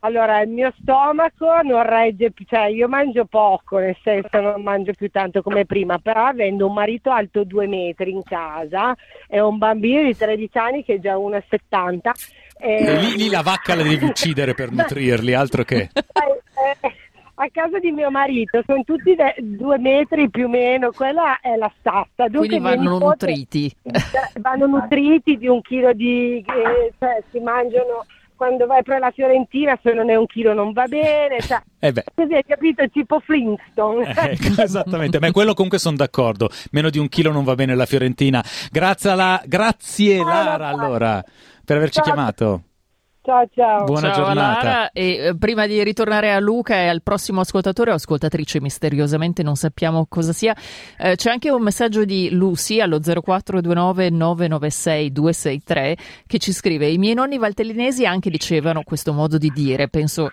Allora, 0.00 0.40
il 0.40 0.50
mio 0.50 0.72
stomaco 0.80 1.62
non 1.62 1.82
regge 1.82 2.30
più, 2.30 2.44
cioè 2.46 2.66
io 2.66 2.86
mangio 2.86 3.24
poco, 3.24 3.78
nel 3.78 3.96
senso 4.04 4.40
non 4.40 4.62
mangio 4.62 4.92
più 4.92 5.10
tanto 5.10 5.42
come 5.42 5.64
prima, 5.64 5.98
però 5.98 6.26
avendo 6.26 6.66
un 6.66 6.74
marito 6.74 7.10
alto 7.10 7.42
due 7.42 7.66
metri 7.66 8.12
in 8.12 8.22
casa 8.22 8.94
e 9.26 9.40
un 9.40 9.58
bambino 9.58 10.02
di 10.02 10.16
13 10.16 10.58
anni 10.58 10.84
che 10.84 10.94
è 10.94 11.00
già 11.00 11.16
1,70. 11.16 12.12
E 12.58 12.96
lì, 12.98 13.16
lì 13.16 13.28
la 13.28 13.42
vacca 13.42 13.74
la 13.74 13.82
devi 13.82 14.04
uccidere 14.04 14.54
per 14.54 14.70
nutrirli, 14.72 15.34
altro 15.34 15.62
che. 15.64 15.90
Eh, 15.92 16.94
a 17.38 17.48
casa 17.52 17.78
di 17.78 17.90
mio 17.92 18.10
marito 18.10 18.62
sono 18.64 18.82
tutti 18.82 19.14
de- 19.14 19.34
due 19.38 19.78
metri 19.78 20.30
più 20.30 20.46
o 20.46 20.48
meno, 20.48 20.90
quella 20.90 21.38
è 21.40 21.54
la 21.56 21.70
stassa. 21.78 22.28
Dunque 22.28 22.48
Quindi 22.48 22.58
vanno 22.60 22.92
nipote- 22.92 23.26
nutriti. 23.26 23.76
eh, 23.82 24.40
vanno 24.40 24.66
nutriti 24.66 25.36
di 25.36 25.46
un 25.46 25.60
chilo 25.60 25.92
di 25.92 26.38
eh, 26.38 26.92
cioè 26.98 27.22
si 27.30 27.38
mangiano 27.40 28.06
quando 28.36 28.66
vai 28.66 28.82
per 28.82 28.98
la 29.00 29.10
Fiorentina 29.10 29.78
se 29.82 29.94
non 29.94 30.10
è 30.10 30.14
un 30.14 30.26
chilo 30.26 30.52
non 30.52 30.72
va 30.72 30.84
bene 30.86 31.40
cioè, 31.40 31.58
Eh 31.78 31.90
beh. 31.90 32.04
così 32.14 32.34
hai 32.34 32.44
capito 32.46 32.86
tipo 32.90 33.18
Flintstone 33.20 34.12
Ecco, 34.14 34.60
esattamente, 34.62 35.18
ma 35.20 35.30
quello 35.30 35.52
comunque 35.54 35.78
sono 35.78 35.96
d'accordo. 35.96 36.48
Meno 36.72 36.88
di 36.90 36.98
un 36.98 37.08
chilo 37.08 37.32
non 37.32 37.44
va 37.44 37.54
bene 37.54 37.74
la 37.74 37.86
Fiorentina. 37.86 38.42
Grazie, 38.70 39.10
alla... 39.10 39.42
Grazie 39.46 40.20
Ah, 40.20 40.24
Lara, 40.24 40.68
allora, 40.68 41.24
per 41.66 41.76
averci 41.76 42.00
Ciao. 42.00 42.04
chiamato. 42.04 42.62
ciao 43.22 43.44
ciao 43.52 43.84
Buona 43.84 44.12
Ciao 44.12 44.24
giornata. 44.24 44.64
Lara, 44.64 44.90
e 44.92 45.08
eh, 45.16 45.36
prima 45.36 45.66
di 45.66 45.82
ritornare 45.82 46.32
a 46.32 46.38
Luca 46.38 46.76
e 46.76 46.86
al 46.86 47.02
prossimo 47.02 47.40
ascoltatore 47.40 47.90
o 47.90 47.94
ascoltatrice, 47.94 48.60
misteriosamente 48.60 49.42
non 49.42 49.56
sappiamo 49.56 50.06
cosa 50.08 50.32
sia, 50.32 50.54
eh, 50.96 51.16
c'è 51.16 51.30
anche 51.30 51.50
un 51.50 51.60
messaggio 51.60 52.04
di 52.04 52.30
Lucy 52.30 52.80
allo 52.80 53.00
0429 53.00 54.10
996 54.10 55.10
263 55.10 55.96
che 56.26 56.38
ci 56.38 56.52
scrive: 56.52 56.86
I 56.86 56.98
miei 56.98 57.14
nonni 57.14 57.36
valtellinesi 57.36 58.06
anche 58.06 58.30
dicevano 58.30 58.82
questo 58.84 59.12
modo 59.12 59.36
di 59.36 59.50
dire, 59.50 59.88
penso 59.88 60.30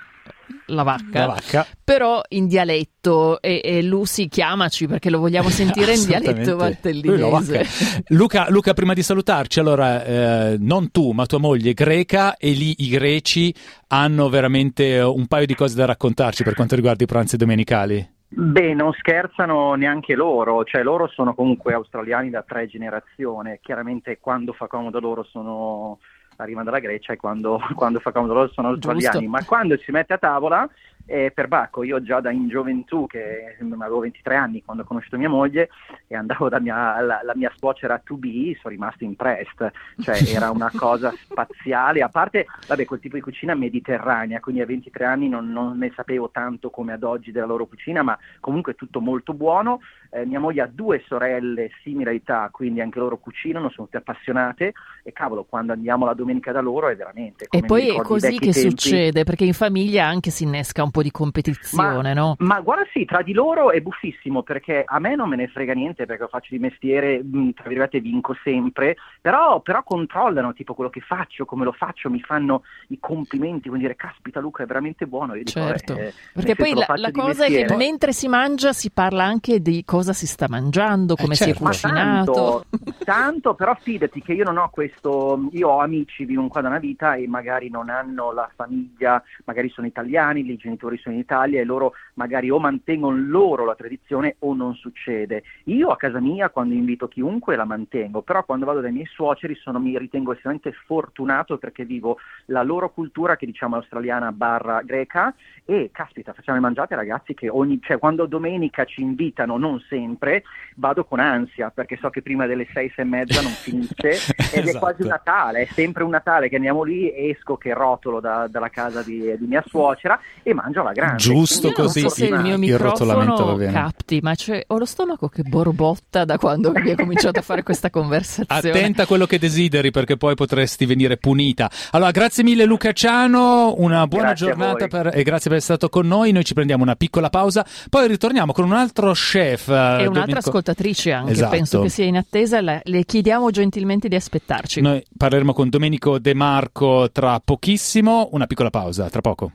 la 0.67 0.83
vacca, 0.83 1.19
La 1.19 1.25
vacca. 1.27 1.67
però 1.83 2.21
in 2.29 2.47
dialetto. 2.47 3.41
E, 3.41 3.62
e 3.63 3.83
Lucy, 3.83 4.27
chiamaci 4.27 4.88
perché 4.88 5.09
lo 5.09 5.19
vogliamo 5.19 5.50
sentire 5.51 5.93
in 5.93 6.05
dialetto 6.05 6.55
valtellinese. 6.55 7.65
Luca, 8.09 8.45
Luca, 8.50 8.73
prima 8.73 8.93
di 8.93 9.03
salutarci, 9.03 9.59
allora, 9.59 10.03
eh, 10.03 10.55
non 10.59 10.91
tu, 10.91 11.12
ma 11.12 11.25
tua 11.25 11.39
moglie 11.39 11.71
è 11.71 11.73
greca 11.73 12.38
e 12.38 12.51
lì 12.51 12.75
i 12.79 12.89
greci 12.89 13.53
hanno 13.88 14.29
veramente 14.29 15.00
un 15.00 15.27
paio 15.27 15.45
di 15.45 15.55
cose 15.55 15.75
da 15.75 15.85
raccontarci 15.85 16.43
per 16.43 16.53
quanto 16.55 16.75
riguarda 16.75 17.03
i 17.03 17.07
pranzi 17.07 17.38
domenicali. 17.38 18.12
Beh, 18.35 18.73
non 18.73 18.91
scherzano 18.93 19.75
neanche 19.75 20.15
loro, 20.15 20.63
cioè 20.63 20.81
loro 20.81 21.07
sono 21.07 21.35
comunque 21.35 21.73
australiani 21.73 22.31
da 22.31 22.41
tre 22.41 22.65
generazioni, 22.65 23.59
chiaramente 23.62 24.17
quando 24.19 24.53
fa 24.53 24.65
comodo 24.65 25.00
loro 25.00 25.23
sono 25.23 26.00
arrivano 26.43 26.65
dalla 26.65 26.79
Grecia 26.79 27.13
e 27.13 27.17
quando, 27.17 27.59
quando 27.75 28.00
fa 28.00 28.12
comodo 28.12 28.33
loro 28.33 28.51
sono 28.53 28.69
australiani, 28.69 29.19
Giusto. 29.19 29.29
ma 29.29 29.43
quando 29.45 29.77
si 29.77 29.91
mette 29.91 30.13
a 30.13 30.17
tavola 30.17 30.69
è 31.05 31.31
per 31.31 31.48
Bacco, 31.48 31.83
io 31.83 32.01
già 32.01 32.22
da 32.22 32.31
in 32.31 32.48
gioventù, 32.48 33.07
che 33.07 33.57
avevo 33.60 34.00
23 34.00 34.36
anni 34.36 34.63
quando 34.63 34.83
ho 34.83 34.86
conosciuto 34.86 35.17
mia 35.17 35.29
moglie 35.29 35.69
e 36.07 36.15
andavo 36.15 36.50
da 36.50 36.60
mia, 36.60 37.01
la, 37.01 37.22
la 37.24 37.33
mia 37.36 37.51
suocera 37.55 38.00
to 38.03 38.15
be, 38.15 38.57
sono 38.62 38.74
rimasto 38.74 39.03
impressed, 39.03 39.72
cioè 40.00 40.15
era 40.33 40.50
una 40.50 40.72
cosa 40.74 41.12
spaziale, 41.12 42.01
a 42.01 42.10
parte, 42.10 42.45
vabbè, 42.67 42.86
quel 42.86 43.00
tipo 43.00 43.15
di 43.15 43.22
cucina 43.22 43.53
mediterranea, 43.53 44.39
quindi 44.39 44.62
a 44.62 44.65
23 44.65 45.05
anni 45.05 45.27
non, 45.27 45.51
non 45.51 45.77
ne 45.77 45.91
sapevo 45.95 46.29
tanto 46.29 46.69
come 46.69 46.93
ad 46.93 47.03
oggi 47.03 47.31
della 47.31 47.45
loro 47.45 47.65
cucina, 47.65 48.01
ma 48.01 48.17
comunque 48.39 48.75
tutto 48.75 49.01
molto 49.01 49.33
buono. 49.33 49.81
Eh, 50.10 50.25
mia 50.25 50.39
moglie 50.39 50.62
ha 50.62 50.69
due 50.72 51.03
sorelle 51.07 51.72
simili 51.81 52.10
a 52.10 52.13
età, 52.13 52.50
quindi 52.51 52.81
anche 52.81 53.00
loro 53.00 53.17
cucinano, 53.17 53.69
sono 53.69 53.88
tutte 53.88 53.98
appassionate 53.98 54.74
e 55.03 55.12
cavolo, 55.12 55.43
quando 55.43 55.74
andiamo 55.74 56.05
la 56.05 56.13
domenica 56.13 56.51
da 56.51 56.62
loro 56.62 56.88
è 56.88 56.95
veramente... 56.95 57.48
E 57.50 57.62
poi 57.62 57.89
è 57.89 58.01
così 58.01 58.38
che 58.38 58.51
tempi. 58.51 58.69
succede, 58.69 59.24
perché 59.24 59.43
in 59.43 59.53
famiglia 59.53 60.05
anche 60.05 60.29
si 60.29 60.43
innesca 60.43 60.83
un 60.83 60.91
po' 60.93 61.01
di 61.01 61.12
competizione, 61.12 62.13
no? 62.13 62.35
Ma 62.39 62.62
guarda 62.62 62.85
sì, 62.93 63.03
tra 63.03 63.21
di 63.21 63.33
loro 63.33 63.71
è 63.71 63.81
buffissimo 63.81 64.43
perché 64.43 64.83
a 64.85 65.00
me 65.00 65.15
non 65.15 65.27
me 65.27 65.35
ne 65.35 65.47
frega 65.47 65.73
niente 65.73 66.05
perché 66.05 66.21
lo 66.21 66.29
faccio 66.29 66.50
di 66.51 66.59
mestiere, 66.59 67.21
mh, 67.21 67.53
tra 67.53 67.67
virgolette 67.67 68.00
vinco 68.00 68.35
sempre, 68.43 68.95
però, 69.19 69.59
però 69.62 69.83
controllano 69.83 70.53
tipo 70.53 70.73
quello 70.73 70.89
che 70.89 71.01
faccio, 71.01 71.45
come 71.45 71.65
lo 71.65 71.71
faccio, 71.71 72.09
mi 72.09 72.21
fanno 72.21 72.62
i 72.89 73.00
complimenti, 73.00 73.67
vuol 73.67 73.81
dire 73.81 73.95
caspita 73.95 74.39
Luca 74.39 74.63
è 74.63 74.65
veramente 74.65 75.07
buono. 75.07 75.35
Io 75.35 75.43
dico, 75.43 75.59
Certo, 75.59 75.97
eh, 75.97 76.13
perché 76.31 76.55
poi 76.55 76.73
la, 76.73 76.85
la 76.95 77.12
cosa 77.12 77.45
è 77.45 77.65
che 77.65 77.75
mentre 77.75 78.13
si 78.13 78.27
mangia 78.27 78.71
si 78.71 78.91
parla 78.91 79.23
anche 79.23 79.62
di 79.62 79.83
cosa 79.83 80.13
si 80.13 80.27
sta 80.27 80.47
mangiando, 80.47 81.15
come 81.15 81.35
si 81.35 81.43
è 81.43 81.47
certo. 81.47 81.63
Ma 81.63 81.69
cucinato. 81.71 82.65
tanto, 82.69 83.03
tanto, 83.03 83.53
però 83.55 83.75
fidati 83.75 84.21
che 84.21 84.33
io 84.33 84.43
non 84.43 84.57
ho 84.57 84.69
questo, 84.69 85.50
io 85.51 85.69
ho 85.69 85.79
amici, 85.79 86.25
vivono 86.25 86.50
qua 86.50 86.62
da 86.62 86.67
una 86.67 86.79
vita 86.79 87.15
e 87.15 87.27
magari 87.27 87.69
non 87.69 87.89
hanno 87.89 88.31
la 88.31 88.50
famiglia, 88.55 89.21
magari 89.45 89.69
sono 89.69 89.88
italiani, 89.88 90.41
i 90.41 90.57
genitori 90.57 90.83
sono 90.98 91.16
in 91.16 91.22
Italia 91.22 91.62
e 91.62 91.63
loro 91.63 91.94
magari 92.16 92.50
o 92.50 92.60
mantengono 92.60 93.18
loro 93.18 93.66
la 93.66 93.75
tradizione 93.75 94.36
o 94.40 94.54
non 94.54 94.75
succede. 94.75 95.44
Io 95.66 95.90
a 95.90 95.98
casa 95.98 96.20
mia 96.20 96.50
quando 96.50 96.74
invito 96.74 97.08
chiunque 97.08 97.56
la 97.56 97.66
mantengo, 97.66 98.22
però 98.22 98.44
quando 98.44 98.66
vado 98.66 98.82
dai 98.82 98.92
miei 98.92 99.06
suoceri 99.06 99.56
sono, 99.56 99.80
mi 99.80 99.98
ritengo 99.98 100.34
estremamente 100.34 100.74
fortunato 100.86 101.58
perché 101.58 101.86
vivo 101.86 102.18
la 102.46 102.63
loro 102.63 102.92
cultura 102.92 103.36
che 103.36 103.46
diciamo 103.46 103.75
è 103.75 103.80
australiana 103.80 104.32
barra 104.32 104.82
greca 104.82 105.34
e 105.66 105.90
caspita 105.92 106.34
facciamo 106.34 106.58
le 106.58 106.63
mangiate 106.63 106.96
ragazzi 106.96 107.34
che 107.34 107.50
ogni, 107.50 107.80
cioè 107.82 107.98
quando 107.98 108.25
domenica 108.25 108.86
ci 108.86 109.02
invitano, 109.02 109.58
non 109.58 109.80
sempre, 109.88 110.44
vado 110.75 111.06
con 111.06 111.20
ansia 111.20 111.70
perché 111.70 111.98
so 111.98 112.10
che 112.10 112.22
prima 112.22 112.46
delle 112.46 112.68
sei, 112.74 112.92
sei 112.96 113.06
e 113.06 113.08
mezza 113.08 113.42
non 113.42 113.52
finisce 113.52 114.10
ed 114.54 114.66
è 114.66 114.70
Esatto. 114.74 114.80
quasi 114.80 115.02
un 115.04 115.08
Natale, 115.10 115.62
è 115.62 115.66
sempre 115.66 116.04
un 116.04 116.10
Natale 116.10 116.50
che 116.50 116.56
andiamo 116.56 116.84
lì, 116.84 117.12
esco 117.16 117.58
che 117.58 117.74
rotolo 117.74 118.20
da- 118.20 118.48
dalla 118.48 118.70
casa 118.70 119.02
di, 119.04 119.38
di 119.38 119.46
mia 119.46 119.63
suocera 119.66 120.20
e 120.42 120.54
mangio 120.54 120.73
alla 120.82 120.92
grande. 120.92 121.18
Giusto 121.18 121.68
Io 121.68 121.74
non 121.75 121.86
così, 121.86 122.00
so 122.01 122.10
se 122.10 122.25
il 122.25 122.39
mio 122.39 122.53
il 122.53 122.60
microfono 122.60 123.56
bene. 123.56 123.72
capti, 123.72 124.20
ma 124.22 124.34
ho 124.68 124.77
lo 124.77 124.86
stomaco 124.86 125.27
che 125.30 125.44
borbotta 125.44 126.25
da 126.25 126.38
quando 126.38 126.70
abbiamo 126.70 126.96
cominciato 127.03 127.39
a 127.39 127.42
fare 127.42 127.63
questa 127.63 127.89
conversazione. 127.92 128.70
Attenta 128.70 129.03
a 129.03 129.06
quello 129.06 129.25
che 129.25 129.39
desideri 129.39 129.92
perché 129.92 130.18
poi 130.18 130.36
potresti 130.36 130.86
venire 130.86 131.18
punita. 131.18 131.70
Allora, 131.92 132.12
grazie 132.12 132.44
mille 132.44 132.65
Luca 132.65 132.92
Ciano, 132.94 133.75
una 133.77 134.08
buona 134.08 134.27
Grazie 134.27 134.48
giornata 134.48 134.88
per- 134.88 135.08
e 135.13 135.24
grazie 135.24 135.50
per 135.50 135.60
essere 135.60 135.77
stato 135.77 135.89
con 135.89 136.08
noi. 136.08 136.32
Noi 136.32 136.44
ci 136.46 136.53
prendiamo 136.53 136.84
una 136.84 136.96
piccola 136.96 137.30
pausa, 137.30 137.65
poi 137.89 138.08
ritorniamo 138.08 138.51
con 138.53 138.65
un 138.65 138.74
altro 138.74 139.12
chef. 139.13 139.68
eh, 139.70 139.72
E 139.72 139.75
un'altra 139.75 140.08
Domenico- 140.08 140.38
ascoltatrice 140.39 141.12
anche, 141.12 141.32
Esatto. 141.32 141.50
penso 141.51 141.82
che 141.82 141.89
sia 141.89 142.06
in 142.06 142.18
attesa, 142.18 142.62
le, 142.62 142.82
le 142.84 143.03
chiediamo 143.06 143.50
gentilmente 143.51 144.08
di 144.08 144.15
aspettarci. 144.15 144.82
Noi 144.82 145.03
parleremo 145.18 145.53
con 145.53 145.70
Domenico 145.70 146.20
De 146.20 146.34
Marco 146.34 147.10
tra 147.12 147.39
pochissimo, 147.44 148.30
una 148.32 148.46
piccola 148.48 148.70
pausa, 148.70 149.10
tra 149.10 149.22
poco. 149.22 149.51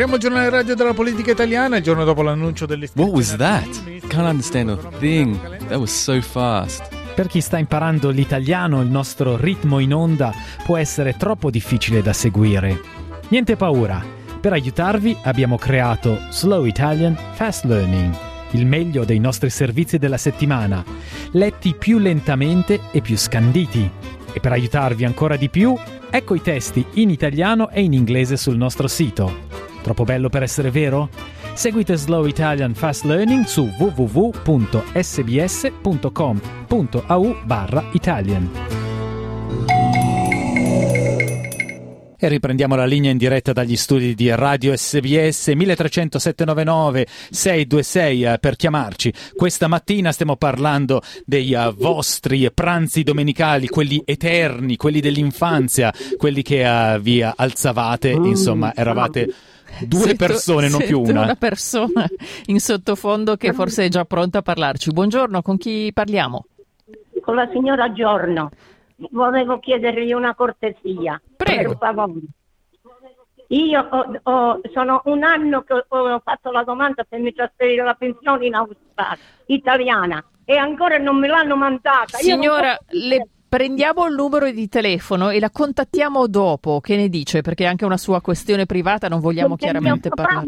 Apriamo 0.00 0.18
il 0.18 0.26
giornale 0.26 0.48
radio 0.48 0.74
della 0.74 0.94
politica 0.94 1.30
italiana 1.30 1.76
il 1.76 1.82
giorno 1.82 2.04
dopo 2.04 2.22
l'annuncio 2.22 2.64
dell'istituto. 2.64 3.06
What 3.06 3.14
was 3.14 3.36
that? 3.36 4.08
Can't 4.08 4.26
understand 4.26 4.70
a 4.70 4.76
thing. 4.98 5.38
That 5.66 5.78
was 5.78 5.92
so 5.92 6.18
fast. 6.22 6.88
Per 7.14 7.26
chi 7.26 7.42
sta 7.42 7.58
imparando 7.58 8.08
l'italiano, 8.08 8.80
il 8.80 8.88
nostro 8.88 9.36
ritmo 9.36 9.78
in 9.78 9.92
onda 9.92 10.32
può 10.64 10.78
essere 10.78 11.18
troppo 11.18 11.50
difficile 11.50 12.00
da 12.00 12.14
seguire. 12.14 12.80
Niente 13.28 13.56
paura. 13.56 14.02
Per 14.40 14.54
aiutarvi 14.54 15.18
abbiamo 15.24 15.58
creato 15.58 16.18
Slow 16.30 16.64
Italian 16.64 17.14
Fast 17.34 17.64
Learning, 17.64 18.16
il 18.52 18.64
meglio 18.64 19.04
dei 19.04 19.18
nostri 19.18 19.50
servizi 19.50 19.98
della 19.98 20.16
settimana, 20.16 20.82
letti 21.32 21.74
più 21.74 21.98
lentamente 21.98 22.80
e 22.90 23.02
più 23.02 23.18
scanditi. 23.18 23.90
E 24.32 24.40
per 24.40 24.52
aiutarvi 24.52 25.04
ancora 25.04 25.36
di 25.36 25.50
più, 25.50 25.76
ecco 26.08 26.34
i 26.34 26.40
testi 26.40 26.86
in 26.94 27.10
italiano 27.10 27.68
e 27.68 27.82
in 27.82 27.92
inglese 27.92 28.38
sul 28.38 28.56
nostro 28.56 28.88
sito. 28.88 29.68
Troppo 29.82 30.04
bello 30.04 30.28
per 30.28 30.42
essere 30.42 30.70
vero? 30.70 31.08
Seguite 31.54 31.96
Slow 31.96 32.26
Italian 32.26 32.74
Fast 32.74 33.04
Learning 33.04 33.44
su 33.44 33.68
www.sbs.com.au 33.78 34.56
barra 37.44 37.88
Italian. 37.92 38.50
E 42.22 42.28
riprendiamo 42.28 42.74
la 42.74 42.84
linea 42.84 43.10
in 43.10 43.16
diretta 43.16 43.54
dagli 43.54 43.76
studi 43.76 44.14
di 44.14 44.28
Radio 44.34 44.76
SBS 44.76 45.52
1300 45.54 46.18
799 46.18 47.06
626 47.30 48.22
eh, 48.24 48.38
per 48.38 48.56
chiamarci. 48.56 49.10
Questa 49.34 49.68
mattina 49.68 50.12
stiamo 50.12 50.36
parlando 50.36 51.00
dei 51.24 51.54
uh, 51.54 51.74
vostri 51.74 52.50
pranzi 52.52 53.04
domenicali, 53.04 53.68
quelli 53.68 54.02
eterni, 54.04 54.76
quelli 54.76 55.00
dell'infanzia, 55.00 55.94
quelli 56.18 56.42
che 56.42 56.62
uh, 56.62 57.00
vi 57.00 57.22
alzavate, 57.22 58.10
insomma, 58.10 58.74
eravate 58.76 59.32
due 59.86 60.00
Sento- 60.00 60.26
persone, 60.26 60.68
non 60.68 60.80
più 60.84 61.00
una. 61.00 61.22
una 61.22 61.34
persona 61.36 62.06
in 62.46 62.60
sottofondo 62.60 63.36
che 63.36 63.52
forse 63.52 63.84
è 63.86 63.88
già 63.88 64.04
pronta 64.04 64.38
a 64.38 64.42
parlarci. 64.42 64.90
Buongiorno, 64.92 65.42
con 65.42 65.56
chi 65.58 65.90
parliamo? 65.92 66.44
con 67.22 67.34
la 67.34 67.48
signora 67.52 67.92
Giorno. 67.92 68.50
Volevo 69.10 69.58
chiedergli 69.58 70.12
una 70.12 70.34
cortesia. 70.34 71.20
Prego. 71.36 71.76
Per 71.76 71.94
favore. 71.94 72.20
Io 73.48 73.80
ho- 73.90 74.20
ho- 74.22 74.60
sono 74.72 75.02
un 75.06 75.22
anno 75.24 75.62
che 75.62 75.72
ho, 75.74 75.84
ho 75.88 76.20
fatto 76.24 76.50
la 76.52 76.62
domanda 76.62 77.04
per 77.04 77.18
mi 77.20 77.32
trasferire 77.32 77.82
la 77.82 77.94
pensione 77.94 78.46
in 78.46 78.54
Australia, 78.54 79.18
italiana, 79.46 80.24
e 80.44 80.56
ancora 80.56 80.98
non 80.98 81.18
me 81.18 81.26
l'hanno 81.28 81.56
mandata. 81.56 82.18
Io 82.22 82.34
non 82.36 82.42
Signora, 82.42 82.74
so- 82.78 82.84
le 82.90 83.26
prendiamo 83.50 84.06
il 84.06 84.14
numero 84.14 84.48
di 84.50 84.68
telefono 84.68 85.30
e 85.30 85.40
la 85.40 85.50
contattiamo 85.50 86.28
dopo. 86.28 86.80
Che 86.80 86.96
ne 86.96 87.08
dice? 87.08 87.42
Perché 87.42 87.64
è 87.64 87.66
anche 87.66 87.84
una 87.84 87.98
sua 87.98 88.20
questione 88.20 88.64
privata, 88.64 89.08
non 89.08 89.18
vogliamo 89.18 89.56
perché 89.56 89.64
chiaramente 89.64 90.08
parlare. 90.08 90.46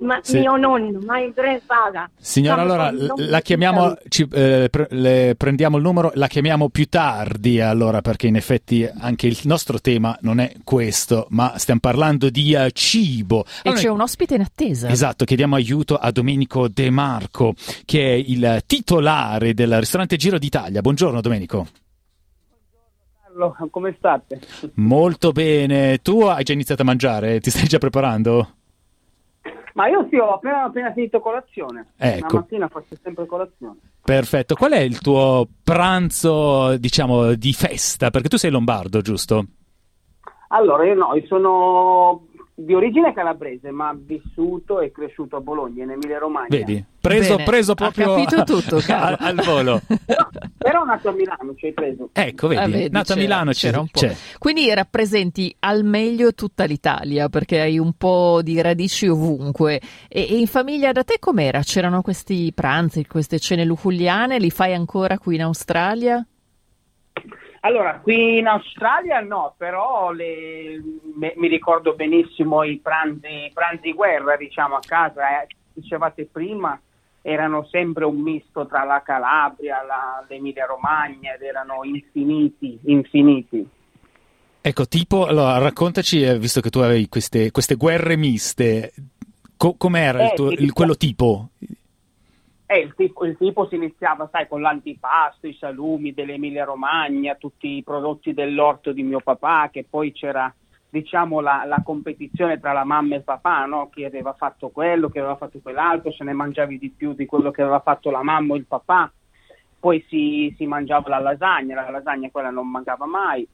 Ma 0.00 0.18
Sì. 0.22 0.38
mio 0.38 0.56
nonno, 0.56 0.98
my 1.02 1.32
grandfather. 1.34 2.10
Signora, 2.18 2.62
Siamo 2.64 2.72
allora 2.72 3.14
la 3.16 3.36
mi 3.36 3.42
chiamiamo, 3.42 3.96
ci- 4.08 4.26
eh, 4.32 4.68
pre- 4.70 4.88
le 4.90 5.34
prendiamo 5.36 5.76
il 5.76 5.82
numero, 5.82 6.10
la 6.14 6.26
chiamiamo 6.26 6.68
più 6.68 6.86
tardi 6.88 7.60
allora 7.60 8.00
perché 8.00 8.26
in 8.26 8.36
effetti 8.36 8.88
anche 8.98 9.26
il 9.26 9.38
nostro 9.44 9.78
tema 9.80 10.16
non 10.22 10.40
è 10.40 10.52
questo, 10.64 11.26
ma 11.30 11.54
stiamo 11.58 11.80
parlando 11.80 12.30
di 12.30 12.52
eh, 12.54 12.70
cibo. 12.72 13.44
E 13.44 13.68
Allora, 13.70 13.80
c'è 13.80 13.88
un 13.88 14.00
ospite 14.00 14.34
in 14.34 14.40
attesa. 14.42 14.88
Esatto, 14.88 15.24
chiediamo 15.24 15.54
aiuto 15.54 15.96
a 15.96 16.10
Domenico 16.10 16.68
De 16.68 16.90
Marco, 16.90 17.54
che 17.84 18.00
è 18.10 18.14
il 18.14 18.62
titolare 18.66 19.54
del 19.54 19.78
ristorante 19.78 20.16
Giro 20.16 20.38
d'Italia. 20.38 20.80
Buongiorno 20.80 21.20
Domenico. 21.20 21.66
Carlo, 23.22 23.54
come 23.70 23.94
state? 23.96 24.40
Molto 24.74 25.30
bene. 25.32 25.98
Tu 25.98 26.22
hai 26.22 26.42
già 26.42 26.52
iniziato 26.52 26.82
a 26.82 26.84
mangiare? 26.84 27.38
Ti 27.40 27.50
stai 27.50 27.66
già 27.68 27.78
preparando? 27.78 28.54
Ma 29.74 29.88
io 29.88 30.06
sì, 30.10 30.16
ho 30.16 30.34
appena, 30.34 30.64
appena 30.64 30.92
finito 30.92 31.20
colazione. 31.20 31.92
Ecco. 31.96 32.34
La 32.34 32.40
mattina 32.40 32.68
faccio 32.68 32.96
sempre 33.02 33.26
colazione. 33.26 33.78
Perfetto. 34.02 34.54
Qual 34.54 34.72
è 34.72 34.80
il 34.80 35.00
tuo 35.00 35.46
pranzo, 35.62 36.76
diciamo, 36.78 37.34
di 37.34 37.52
festa? 37.52 38.10
Perché 38.10 38.28
tu 38.28 38.36
sei 38.36 38.50
lombardo, 38.50 39.00
giusto? 39.00 39.44
Allora, 40.48 40.84
io 40.84 40.94
no, 40.94 41.14
io 41.14 41.26
sono 41.26 42.26
di 42.64 42.74
origine 42.74 43.12
calabrese, 43.14 43.70
ma 43.70 43.96
vissuto 43.98 44.80
e 44.80 44.90
cresciuto 44.92 45.36
a 45.36 45.40
Bologna, 45.40 45.84
in 45.84 45.90
Emilia 45.90 46.18
Romagna. 46.18 46.48
Vedi? 46.48 46.84
Preso, 47.00 47.36
Bene, 47.36 47.44
preso 47.44 47.74
proprio 47.74 48.14
capito 48.14 48.44
tutto, 48.60 48.76
al, 48.76 48.82
caro. 48.84 49.16
al 49.18 49.34
volo. 49.42 49.80
Però 50.58 50.84
nato 50.84 51.08
a 51.08 51.12
Milano, 51.12 51.54
ci 51.56 51.66
hai 51.66 51.72
preso. 51.72 52.10
Ecco, 52.12 52.48
vedi, 52.48 52.60
Ah, 52.60 52.66
vedi, 52.68 52.90
nato 52.90 53.12
a 53.12 53.14
c'era- 53.14 53.20
Milano 53.26 53.50
c'era 53.52 53.80
un 53.80 53.88
po'. 53.88 54.00
c'è. 54.00 54.14
Quindi 54.38 54.72
rappresenti 54.74 55.54
al 55.60 55.82
meglio 55.84 56.34
tutta 56.34 56.64
l'Italia 56.64 57.28
perché 57.30 57.60
hai 57.60 57.78
un 57.78 57.94
po' 57.94 58.40
di 58.42 58.60
radici 58.60 59.08
ovunque. 59.08 59.80
E, 60.08 60.26
e 60.30 60.38
in 60.38 60.46
famiglia 60.46 60.92
da 60.92 61.02
te 61.02 61.16
com'era? 61.18 61.60
C'erano 61.62 62.02
questi 62.02 62.52
pranzi, 62.54 63.06
queste 63.06 63.38
cene 63.38 63.64
luculliane? 63.64 64.38
Li 64.38 64.50
fai 64.50 64.74
ancora 64.74 65.16
qui 65.18 65.36
in 65.36 65.42
Australia? 65.42 66.22
Allora, 67.60 68.00
qui 68.00 68.38
in 68.38 68.46
Australia 68.46 69.20
no, 69.20 69.54
però 69.56 70.12
le- 70.12 70.82
me- 71.14 71.34
mi 71.36 71.46
ricordo 71.48 71.94
benissimo 71.94 72.62
i 72.62 72.78
pranzi, 72.78 73.50
pranzi 73.52 73.92
guerra, 73.92 74.36
diciamo, 74.36 74.76
a 74.76 74.80
casa. 74.80 75.42
eh. 75.42 75.46
Dicevate 75.72 76.26
prima, 76.30 76.78
erano 77.22 77.66
sempre 77.70 78.04
un 78.06 78.16
misto 78.20 78.66
tra 78.66 78.84
la 78.84 79.02
Calabria, 79.02 79.82
la- 79.82 80.24
l'Emilia 80.26 80.64
Romagna 80.66 81.34
ed 81.34 81.42
erano 81.42 81.84
infiniti, 81.84 82.78
infiniti. 82.84 83.68
Ecco, 84.62 84.86
tipo, 84.86 85.26
allora, 85.26 85.58
raccontaci, 85.58 86.22
eh, 86.22 86.38
visto 86.38 86.60
che 86.60 86.70
tu 86.70 86.80
avevi 86.80 87.08
queste, 87.08 87.50
queste 87.50 87.76
guerre 87.76 88.16
miste, 88.16 88.92
co- 89.56 89.74
com'era 89.76 90.22
il 90.22 90.30
Eh, 90.30 90.34
tuo- 90.34 90.48
sì, 90.48 90.62
il- 90.62 90.72
quello 90.72 90.96
tipo? 90.96 91.50
Eh, 92.72 92.78
il, 92.78 92.94
tipo, 92.94 93.24
il 93.24 93.36
tipo 93.36 93.66
si 93.66 93.74
iniziava, 93.74 94.28
sai, 94.30 94.46
con 94.46 94.60
l'antipasto, 94.60 95.48
i 95.48 95.56
salumi 95.58 96.14
dell'Emilia 96.14 96.64
Romagna, 96.64 97.34
tutti 97.34 97.66
i 97.66 97.82
prodotti 97.82 98.32
dell'orto 98.32 98.92
di 98.92 99.02
mio 99.02 99.18
papà, 99.18 99.70
che 99.72 99.84
poi 99.90 100.12
c'era, 100.12 100.54
diciamo, 100.88 101.40
la, 101.40 101.64
la 101.66 101.82
competizione 101.84 102.60
tra 102.60 102.72
la 102.72 102.84
mamma 102.84 103.14
e 103.14 103.18
il 103.18 103.24
papà, 103.24 103.64
no? 103.64 103.90
Chi 103.90 104.04
aveva 104.04 104.34
fatto 104.34 104.68
quello, 104.68 105.08
chi 105.08 105.18
aveva 105.18 105.34
fatto 105.34 105.58
quell'altro, 105.60 106.12
se 106.12 106.22
ne 106.22 106.32
mangiavi 106.32 106.78
di 106.78 106.90
più 106.90 107.12
di 107.12 107.26
quello 107.26 107.50
che 107.50 107.62
aveva 107.62 107.80
fatto 107.80 108.08
la 108.12 108.22
mamma 108.22 108.52
o 108.52 108.56
il 108.56 108.66
papà. 108.66 109.10
Poi 109.80 110.04
si, 110.08 110.54
si 110.56 110.64
mangiava 110.66 111.08
la 111.08 111.18
lasagna, 111.18 111.74
la 111.74 111.90
lasagna 111.90 112.30
quella 112.30 112.50
non 112.50 112.68
mancava 112.70 113.04
mai. 113.04 113.44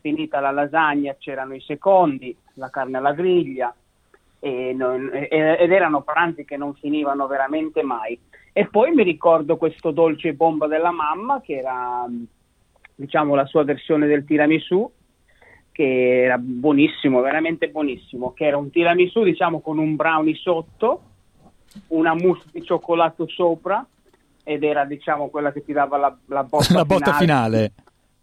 Finita 0.00 0.40
la 0.40 0.50
lasagna 0.50 1.14
c'erano 1.16 1.54
i 1.54 1.60
secondi, 1.60 2.36
la 2.54 2.70
carne 2.70 2.96
alla 2.96 3.12
griglia, 3.12 3.72
non- 4.40 5.10
ed 5.12 5.70
erano 5.70 6.02
pranzi 6.02 6.44
che 6.44 6.56
non 6.56 6.74
finivano 6.74 7.28
veramente 7.28 7.84
mai. 7.84 8.18
E 8.58 8.66
poi 8.66 8.90
mi 8.90 9.04
ricordo 9.04 9.56
questo 9.56 9.92
dolce 9.92 10.34
bomba 10.34 10.66
della 10.66 10.90
mamma, 10.90 11.40
che 11.40 11.58
era 11.58 12.04
diciamo 12.92 13.36
la 13.36 13.46
sua 13.46 13.62
versione 13.62 14.08
del 14.08 14.24
tiramisù, 14.24 14.90
che 15.70 16.22
era 16.24 16.38
buonissimo, 16.38 17.20
veramente 17.20 17.68
buonissimo, 17.68 18.32
che 18.32 18.46
era 18.46 18.56
un 18.56 18.68
tiramisù 18.70 19.22
diciamo 19.22 19.60
con 19.60 19.78
un 19.78 19.94
brownie 19.94 20.34
sotto, 20.34 21.02
una 21.90 22.14
mousse 22.14 22.48
di 22.50 22.64
cioccolato 22.64 23.28
sopra 23.28 23.86
ed 24.42 24.64
era 24.64 24.84
diciamo 24.84 25.28
quella 25.28 25.52
che 25.52 25.62
ti 25.62 25.72
dava 25.72 25.96
la, 25.96 26.18
la 26.26 26.42
botta 26.42 26.74
La 26.74 26.84
botta 26.84 27.12
finale, 27.12 27.74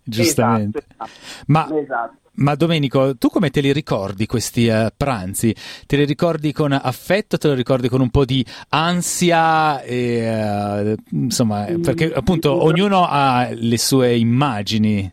giustamente. 0.03 0.79
Esatto, 0.79 1.05
esatto. 1.05 1.43
Ma, 1.45 1.79
Esatto. 1.79 2.24
Ma 2.35 2.55
Domenico, 2.55 3.17
tu 3.17 3.29
come 3.29 3.49
te 3.49 3.61
li 3.61 3.71
ricordi 3.71 4.25
questi 4.25 4.67
eh, 4.67 4.91
pranzi? 4.95 5.55
Te 5.85 5.97
li 5.97 6.05
ricordi 6.05 6.51
con 6.51 6.71
affetto, 6.71 7.37
te 7.37 7.49
li 7.49 7.55
ricordi 7.55 7.89
con 7.89 8.01
un 8.01 8.09
po' 8.09 8.25
di 8.25 8.45
ansia? 8.69 9.81
E, 9.81 9.95
eh, 9.95 10.95
insomma, 11.11 11.65
perché 11.81 12.13
appunto 12.13 12.63
ognuno 12.63 13.05
ha 13.07 13.49
le 13.51 13.77
sue 13.77 14.15
immagini. 14.17 15.11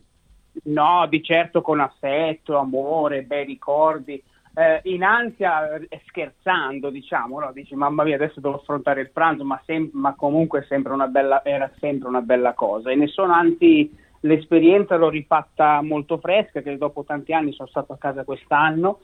No, 0.65 1.07
di 1.09 1.23
certo 1.23 1.61
con 1.61 1.79
affetto, 1.79 2.57
amore, 2.57 3.23
bei 3.23 3.45
ricordi. 3.45 4.21
Eh, 4.55 4.81
in 4.83 5.03
ansia, 5.03 5.75
eh, 5.75 6.01
scherzando, 6.05 6.91
diciamo, 6.91 7.39
no? 7.39 7.51
dici 7.51 7.73
mamma 7.73 8.03
mia, 8.03 8.15
adesso 8.15 8.39
devo 8.39 8.57
affrontare 8.57 9.01
il 9.01 9.09
pranzo, 9.09 9.43
ma, 9.43 9.59
sem- 9.65 9.89
ma 9.93 10.13
comunque 10.13 10.65
una 10.69 11.07
bella, 11.07 11.43
era 11.43 11.71
sempre 11.79 12.07
una 12.07 12.21
bella 12.21 12.53
cosa. 12.53 12.91
E 12.91 12.95
ne 12.95 13.07
sono 13.07 13.33
anzi, 13.33 13.91
l'esperienza 14.25 14.95
l'ho 14.95 15.09
rifatta 15.09 15.81
molto 15.81 16.17
fresca, 16.17 16.61
che 16.61 16.77
dopo 16.77 17.03
tanti 17.03 17.33
anni 17.33 17.53
sono 17.53 17.67
stato 17.69 17.93
a 17.93 17.97
casa 17.97 18.23
quest'anno 18.23 18.99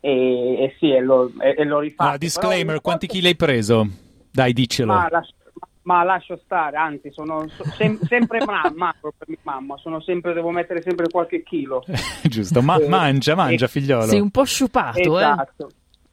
e, 0.00 0.62
e 0.62 0.74
sì, 0.78 0.90
e 0.90 1.00
l'ho, 1.00 1.30
e- 1.40 1.54
e 1.58 1.64
l'ho 1.64 1.78
rifatto. 1.80 2.10
Ah, 2.10 2.16
disclaimer, 2.16 2.66
Però- 2.66 2.80
quanti 2.80 3.06
chili 3.06 3.26
hai 3.28 3.36
preso? 3.36 3.86
Dai, 4.32 4.52
diccelo. 4.52 4.92
ma, 4.92 5.08
lascio, 5.10 5.34
ma 5.82 6.02
lascio 6.04 6.40
stare, 6.44 6.76
anzi, 6.76 7.10
sono 7.10 7.46
so- 7.48 7.64
sem- 7.76 7.98
sempre 8.06 8.44
ma- 8.44 8.70
magro 8.74 9.12
per 9.16 9.28
mia 9.28 9.38
mamma, 9.42 9.76
sono 9.78 10.00
sempre, 10.00 10.32
devo 10.32 10.50
mettere 10.50 10.82
sempre 10.82 11.08
qualche 11.10 11.42
chilo. 11.42 11.84
Giusto, 12.22 12.62
ma 12.62 12.78
Eh, 12.78 12.88
mangia, 12.88 13.34
mangia, 13.34 13.64
eh, 13.64 13.68
figliolo. 13.68 14.02
Sei 14.06 14.20
un 14.20 14.30
po' 14.30 14.44
sciupato, 14.44 15.18
eh? 15.18 15.34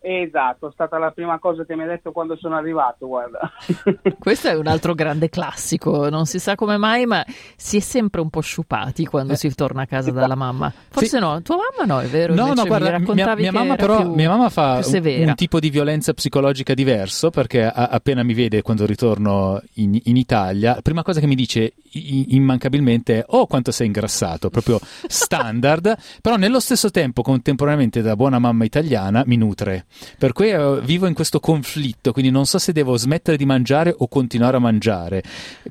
Esatto, 0.09 0.69
è 0.69 0.71
stata 0.71 0.97
la 0.97 1.11
prima 1.11 1.37
cosa 1.37 1.65
che 1.65 1.75
mi 1.75 1.83
ha 1.83 1.85
detto 1.87 2.13
quando 2.13 2.37
sono 2.37 2.55
arrivato, 2.55 3.07
guarda. 3.07 3.51
Questo 4.17 4.47
è 4.47 4.53
un 4.55 4.67
altro 4.67 4.93
grande 4.95 5.27
classico, 5.29 6.07
non 6.09 6.25
si 6.25 6.39
sa 6.39 6.55
come 6.55 6.77
mai, 6.77 7.05
ma 7.05 7.25
si 7.57 7.75
è 7.75 7.79
sempre 7.81 8.21
un 8.21 8.29
po' 8.29 8.39
sciupati 8.39 9.05
quando 9.05 9.35
si 9.35 9.53
torna 9.53 9.81
a 9.81 9.85
casa 9.85 10.11
dalla 10.11 10.35
mamma. 10.35 10.71
Forse 10.89 11.17
Sì. 11.17 11.19
no, 11.19 11.41
tua 11.41 11.57
mamma 11.57 11.93
no, 11.93 11.99
è 11.99 12.07
vero? 12.07 12.33
No, 12.33 12.47
Invece 12.47 12.61
no, 12.61 12.67
guarda, 12.67 12.97
mi 12.99 13.13
mia, 13.15 13.35
mia 13.35 13.51
che 13.51 13.57
mamma 13.57 13.75
però 13.75 13.97
più- 13.97 14.13
mia 14.13 14.29
mamma 14.29 14.47
fa 14.49 14.79
un, 14.81 15.01
un 15.27 15.35
tipo 15.35 15.59
di 15.59 15.69
violenza 15.69 16.13
psicologica 16.13 16.73
diverso 16.73 17.29
perché 17.29 17.65
a- 17.65 17.87
appena 17.91 18.23
mi 18.23 18.33
vede 18.33 18.61
quando 18.61 18.85
ritorno 18.85 19.61
in, 19.73 19.99
in 20.05 20.15
Italia, 20.15 20.75
la 20.75 20.81
prima 20.81 21.03
cosa 21.03 21.19
che 21.19 21.27
mi 21.27 21.35
dice 21.35 21.73
immancabilmente 21.91 23.25
oh 23.27 23.45
quanto 23.47 23.71
sei 23.71 23.87
ingrassato, 23.87 24.49
proprio 24.49 24.79
standard, 25.07 25.95
però 26.21 26.35
nello 26.37 26.59
stesso 26.61 26.91
tempo 26.91 27.21
contemporaneamente 27.21 28.01
da 28.01 28.15
buona 28.15 28.39
mamma 28.39 28.63
italiana 28.63 29.23
mi 29.25 29.35
nutre. 29.35 29.85
Per 30.17 30.33
cui 30.33 30.51
uh, 30.51 30.79
vivo 30.81 31.07
in 31.07 31.13
questo 31.13 31.39
conflitto, 31.39 32.11
quindi 32.11 32.31
non 32.31 32.45
so 32.45 32.57
se 32.59 32.71
devo 32.71 32.97
smettere 32.97 33.37
di 33.37 33.45
mangiare 33.45 33.93
o 33.97 34.07
continuare 34.07 34.57
a 34.57 34.59
mangiare. 34.59 35.23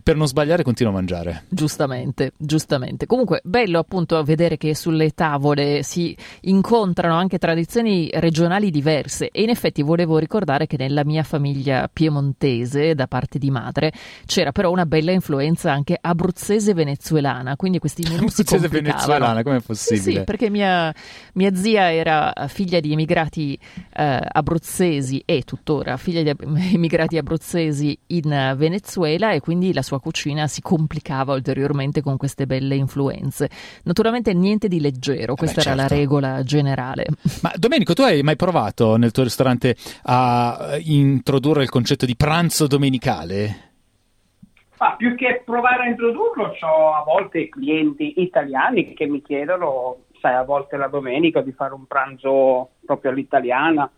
Per 0.02 0.16
non 0.16 0.26
sbagliare 0.26 0.62
continuo 0.62 0.92
a 0.92 0.96
mangiare. 0.96 1.44
Giustamente, 1.48 2.32
giustamente. 2.36 3.06
Comunque 3.06 3.40
bello 3.44 3.78
appunto 3.78 4.22
vedere 4.22 4.56
che 4.56 4.74
sulle 4.74 5.10
tavole 5.10 5.82
si 5.82 6.16
incontrano 6.42 7.14
anche 7.14 7.38
tradizioni 7.38 8.08
regionali 8.12 8.70
diverse 8.70 9.30
e 9.30 9.42
in 9.42 9.50
effetti 9.50 9.82
volevo 9.82 10.18
ricordare 10.18 10.66
che 10.66 10.76
nella 10.76 11.04
mia 11.04 11.22
famiglia 11.22 11.88
piemontese 11.92 12.94
da 12.94 13.06
parte 13.06 13.38
di 13.38 13.50
madre 13.50 13.92
c'era 14.26 14.52
però 14.52 14.70
una 14.70 14.86
bella 14.86 15.12
influenza 15.12 15.72
anche 15.72 15.96
abruzzese 16.00 16.74
venezuelana, 16.74 17.56
quindi 17.56 17.78
questi 17.78 18.02
menù 18.08 18.28
si 18.28 18.42
Abruzzese 18.42 18.68
venezuelana, 18.68 19.42
come 19.42 19.56
è 19.56 19.60
possibile? 19.60 20.02
Sì, 20.02 20.12
sì, 20.12 20.24
perché 20.24 20.50
mia, 20.50 20.94
mia, 21.34 21.54
zia 21.54 21.92
era 21.92 22.32
figlia 22.48 22.80
di 22.80 22.92
immigrati 22.92 23.58
eh, 23.94 24.15
abruzzesi 24.20 25.22
e 25.24 25.42
tuttora 25.42 25.96
figlia 25.96 26.22
di 26.22 26.34
immigrati 26.74 27.18
abruzzesi 27.18 27.98
in 28.08 28.54
Venezuela 28.56 29.32
e 29.32 29.40
quindi 29.40 29.72
la 29.72 29.82
sua 29.82 30.00
cucina 30.00 30.46
si 30.46 30.60
complicava 30.60 31.34
ulteriormente 31.34 32.02
con 32.02 32.16
queste 32.16 32.46
belle 32.46 32.74
influenze. 32.74 33.48
Naturalmente 33.84 34.32
niente 34.32 34.68
di 34.68 34.80
leggero, 34.80 35.34
questa 35.34 35.62
Beh, 35.62 35.68
era 35.68 35.76
certo. 35.78 35.94
la 35.94 36.00
regola 36.00 36.42
generale. 36.42 37.06
Ma 37.42 37.52
Domenico, 37.56 37.94
tu 37.94 38.02
hai 38.02 38.22
mai 38.22 38.36
provato 38.36 38.96
nel 38.96 39.10
tuo 39.12 39.22
ristorante 39.22 39.76
a 40.04 40.76
introdurre 40.80 41.62
il 41.62 41.70
concetto 41.70 42.06
di 42.06 42.16
pranzo 42.16 42.66
domenicale? 42.66 43.66
Ah, 44.78 44.94
più 44.94 45.14
che 45.14 45.42
provare 45.44 45.84
a 45.84 45.88
introdurlo, 45.88 46.54
ho 46.60 46.94
a 46.94 47.02
volte 47.02 47.48
clienti 47.48 48.20
italiani 48.20 48.92
che 48.92 49.06
mi 49.06 49.22
chiedono, 49.22 50.04
sai, 50.20 50.34
a 50.34 50.42
volte 50.42 50.76
la 50.76 50.88
domenica 50.88 51.40
di 51.40 51.52
fare 51.52 51.72
un 51.72 51.86
pranzo 51.86 52.72
proprio 52.84 53.10
all'italiana. 53.10 53.90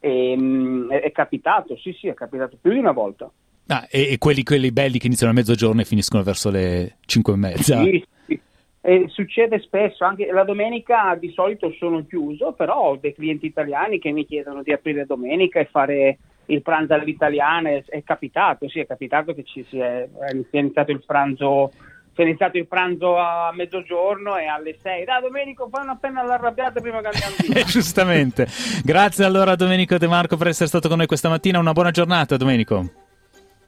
E, 0.00 0.34
um, 0.36 0.90
è, 0.90 1.00
è, 1.00 1.12
capitato, 1.12 1.76
sì, 1.76 1.92
sì, 1.92 2.08
è 2.08 2.14
capitato 2.14 2.56
più 2.60 2.72
di 2.72 2.78
una 2.78 2.92
volta. 2.92 3.30
Ah, 3.68 3.86
e, 3.90 4.12
e 4.12 4.18
quelli, 4.18 4.42
quelli, 4.42 4.70
belli 4.70 4.98
che 4.98 5.06
iniziano 5.06 5.32
a 5.32 5.34
mezzogiorno 5.34 5.80
e 5.80 5.84
finiscono 5.84 6.22
verso 6.22 6.50
le 6.50 6.96
cinque 7.06 7.32
e 7.32 7.36
mezza? 7.36 7.82
Sì, 7.82 8.04
sì. 8.26 8.40
E 8.80 9.06
succede 9.08 9.58
spesso, 9.58 10.04
anche 10.04 10.30
la 10.30 10.44
domenica 10.44 11.16
di 11.18 11.30
solito 11.32 11.72
sono 11.72 12.06
chiuso, 12.06 12.52
però 12.52 12.90
ho 12.90 12.96
dei 12.96 13.12
clienti 13.12 13.46
italiani 13.46 13.98
che 13.98 14.12
mi 14.12 14.24
chiedono 14.24 14.62
di 14.62 14.70
aprire 14.70 15.06
domenica 15.06 15.58
e 15.58 15.64
fare 15.64 16.18
il 16.46 16.62
pranzo 16.62 16.94
all'italiana 16.94 17.70
è, 17.70 17.84
è, 17.84 18.02
capitato, 18.04 18.68
sì, 18.68 18.78
è 18.78 18.86
capitato 18.86 19.34
che 19.34 19.42
ci 19.42 19.64
sia, 19.68 20.06
sia 20.50 20.60
iniziato 20.60 20.92
il 20.92 21.02
pranzo 21.04 21.72
si 22.16 22.22
è 22.22 22.24
iniziato 22.24 22.56
il 22.56 22.66
pranzo 22.66 23.18
a 23.18 23.52
mezzogiorno 23.54 24.38
e 24.38 24.46
alle 24.46 24.78
6. 24.82 25.04
Dai, 25.04 25.20
Domenico, 25.20 25.68
fai 25.70 25.84
una 25.84 25.96
penna 25.96 26.22
all'arrabbiata 26.22 26.80
prima 26.80 27.00
che 27.02 27.08
andiamo 27.08 27.34
via. 27.46 27.62
Giustamente. 27.68 28.48
Grazie 28.82 29.26
allora 29.26 29.52
a 29.52 29.56
Domenico 29.56 29.98
De 29.98 30.08
Marco 30.08 30.38
per 30.38 30.48
essere 30.48 30.66
stato 30.66 30.88
con 30.88 30.96
noi 30.96 31.06
questa 31.06 31.28
mattina. 31.28 31.58
Una 31.58 31.72
buona 31.72 31.90
giornata, 31.90 32.38
Domenico. 32.38 32.90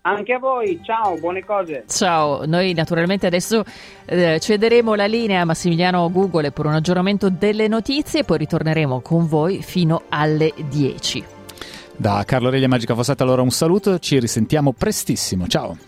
Anche 0.00 0.32
a 0.32 0.38
voi, 0.38 0.80
ciao, 0.82 1.18
buone 1.18 1.44
cose. 1.44 1.84
Ciao, 1.86 2.46
noi 2.46 2.72
naturalmente 2.72 3.26
adesso 3.26 3.62
eh, 4.06 4.40
cederemo 4.40 4.94
la 4.94 5.06
linea 5.06 5.42
a 5.42 5.44
Massimiliano 5.44 6.10
Google 6.10 6.50
per 6.50 6.64
un 6.64 6.72
aggiornamento 6.72 7.28
delle 7.28 7.68
notizie 7.68 8.20
e 8.20 8.24
poi 8.24 8.38
ritorneremo 8.38 9.02
con 9.02 9.26
voi 9.26 9.60
fino 9.60 10.04
alle 10.08 10.54
10. 10.56 11.24
Da 11.94 12.22
Carlo 12.24 12.48
Reglia 12.48 12.68
Magica 12.68 12.94
Fossata 12.94 13.24
allora 13.24 13.42
un 13.42 13.50
saluto, 13.50 13.98
ci 13.98 14.18
risentiamo 14.18 14.72
prestissimo, 14.72 15.46
ciao! 15.46 15.87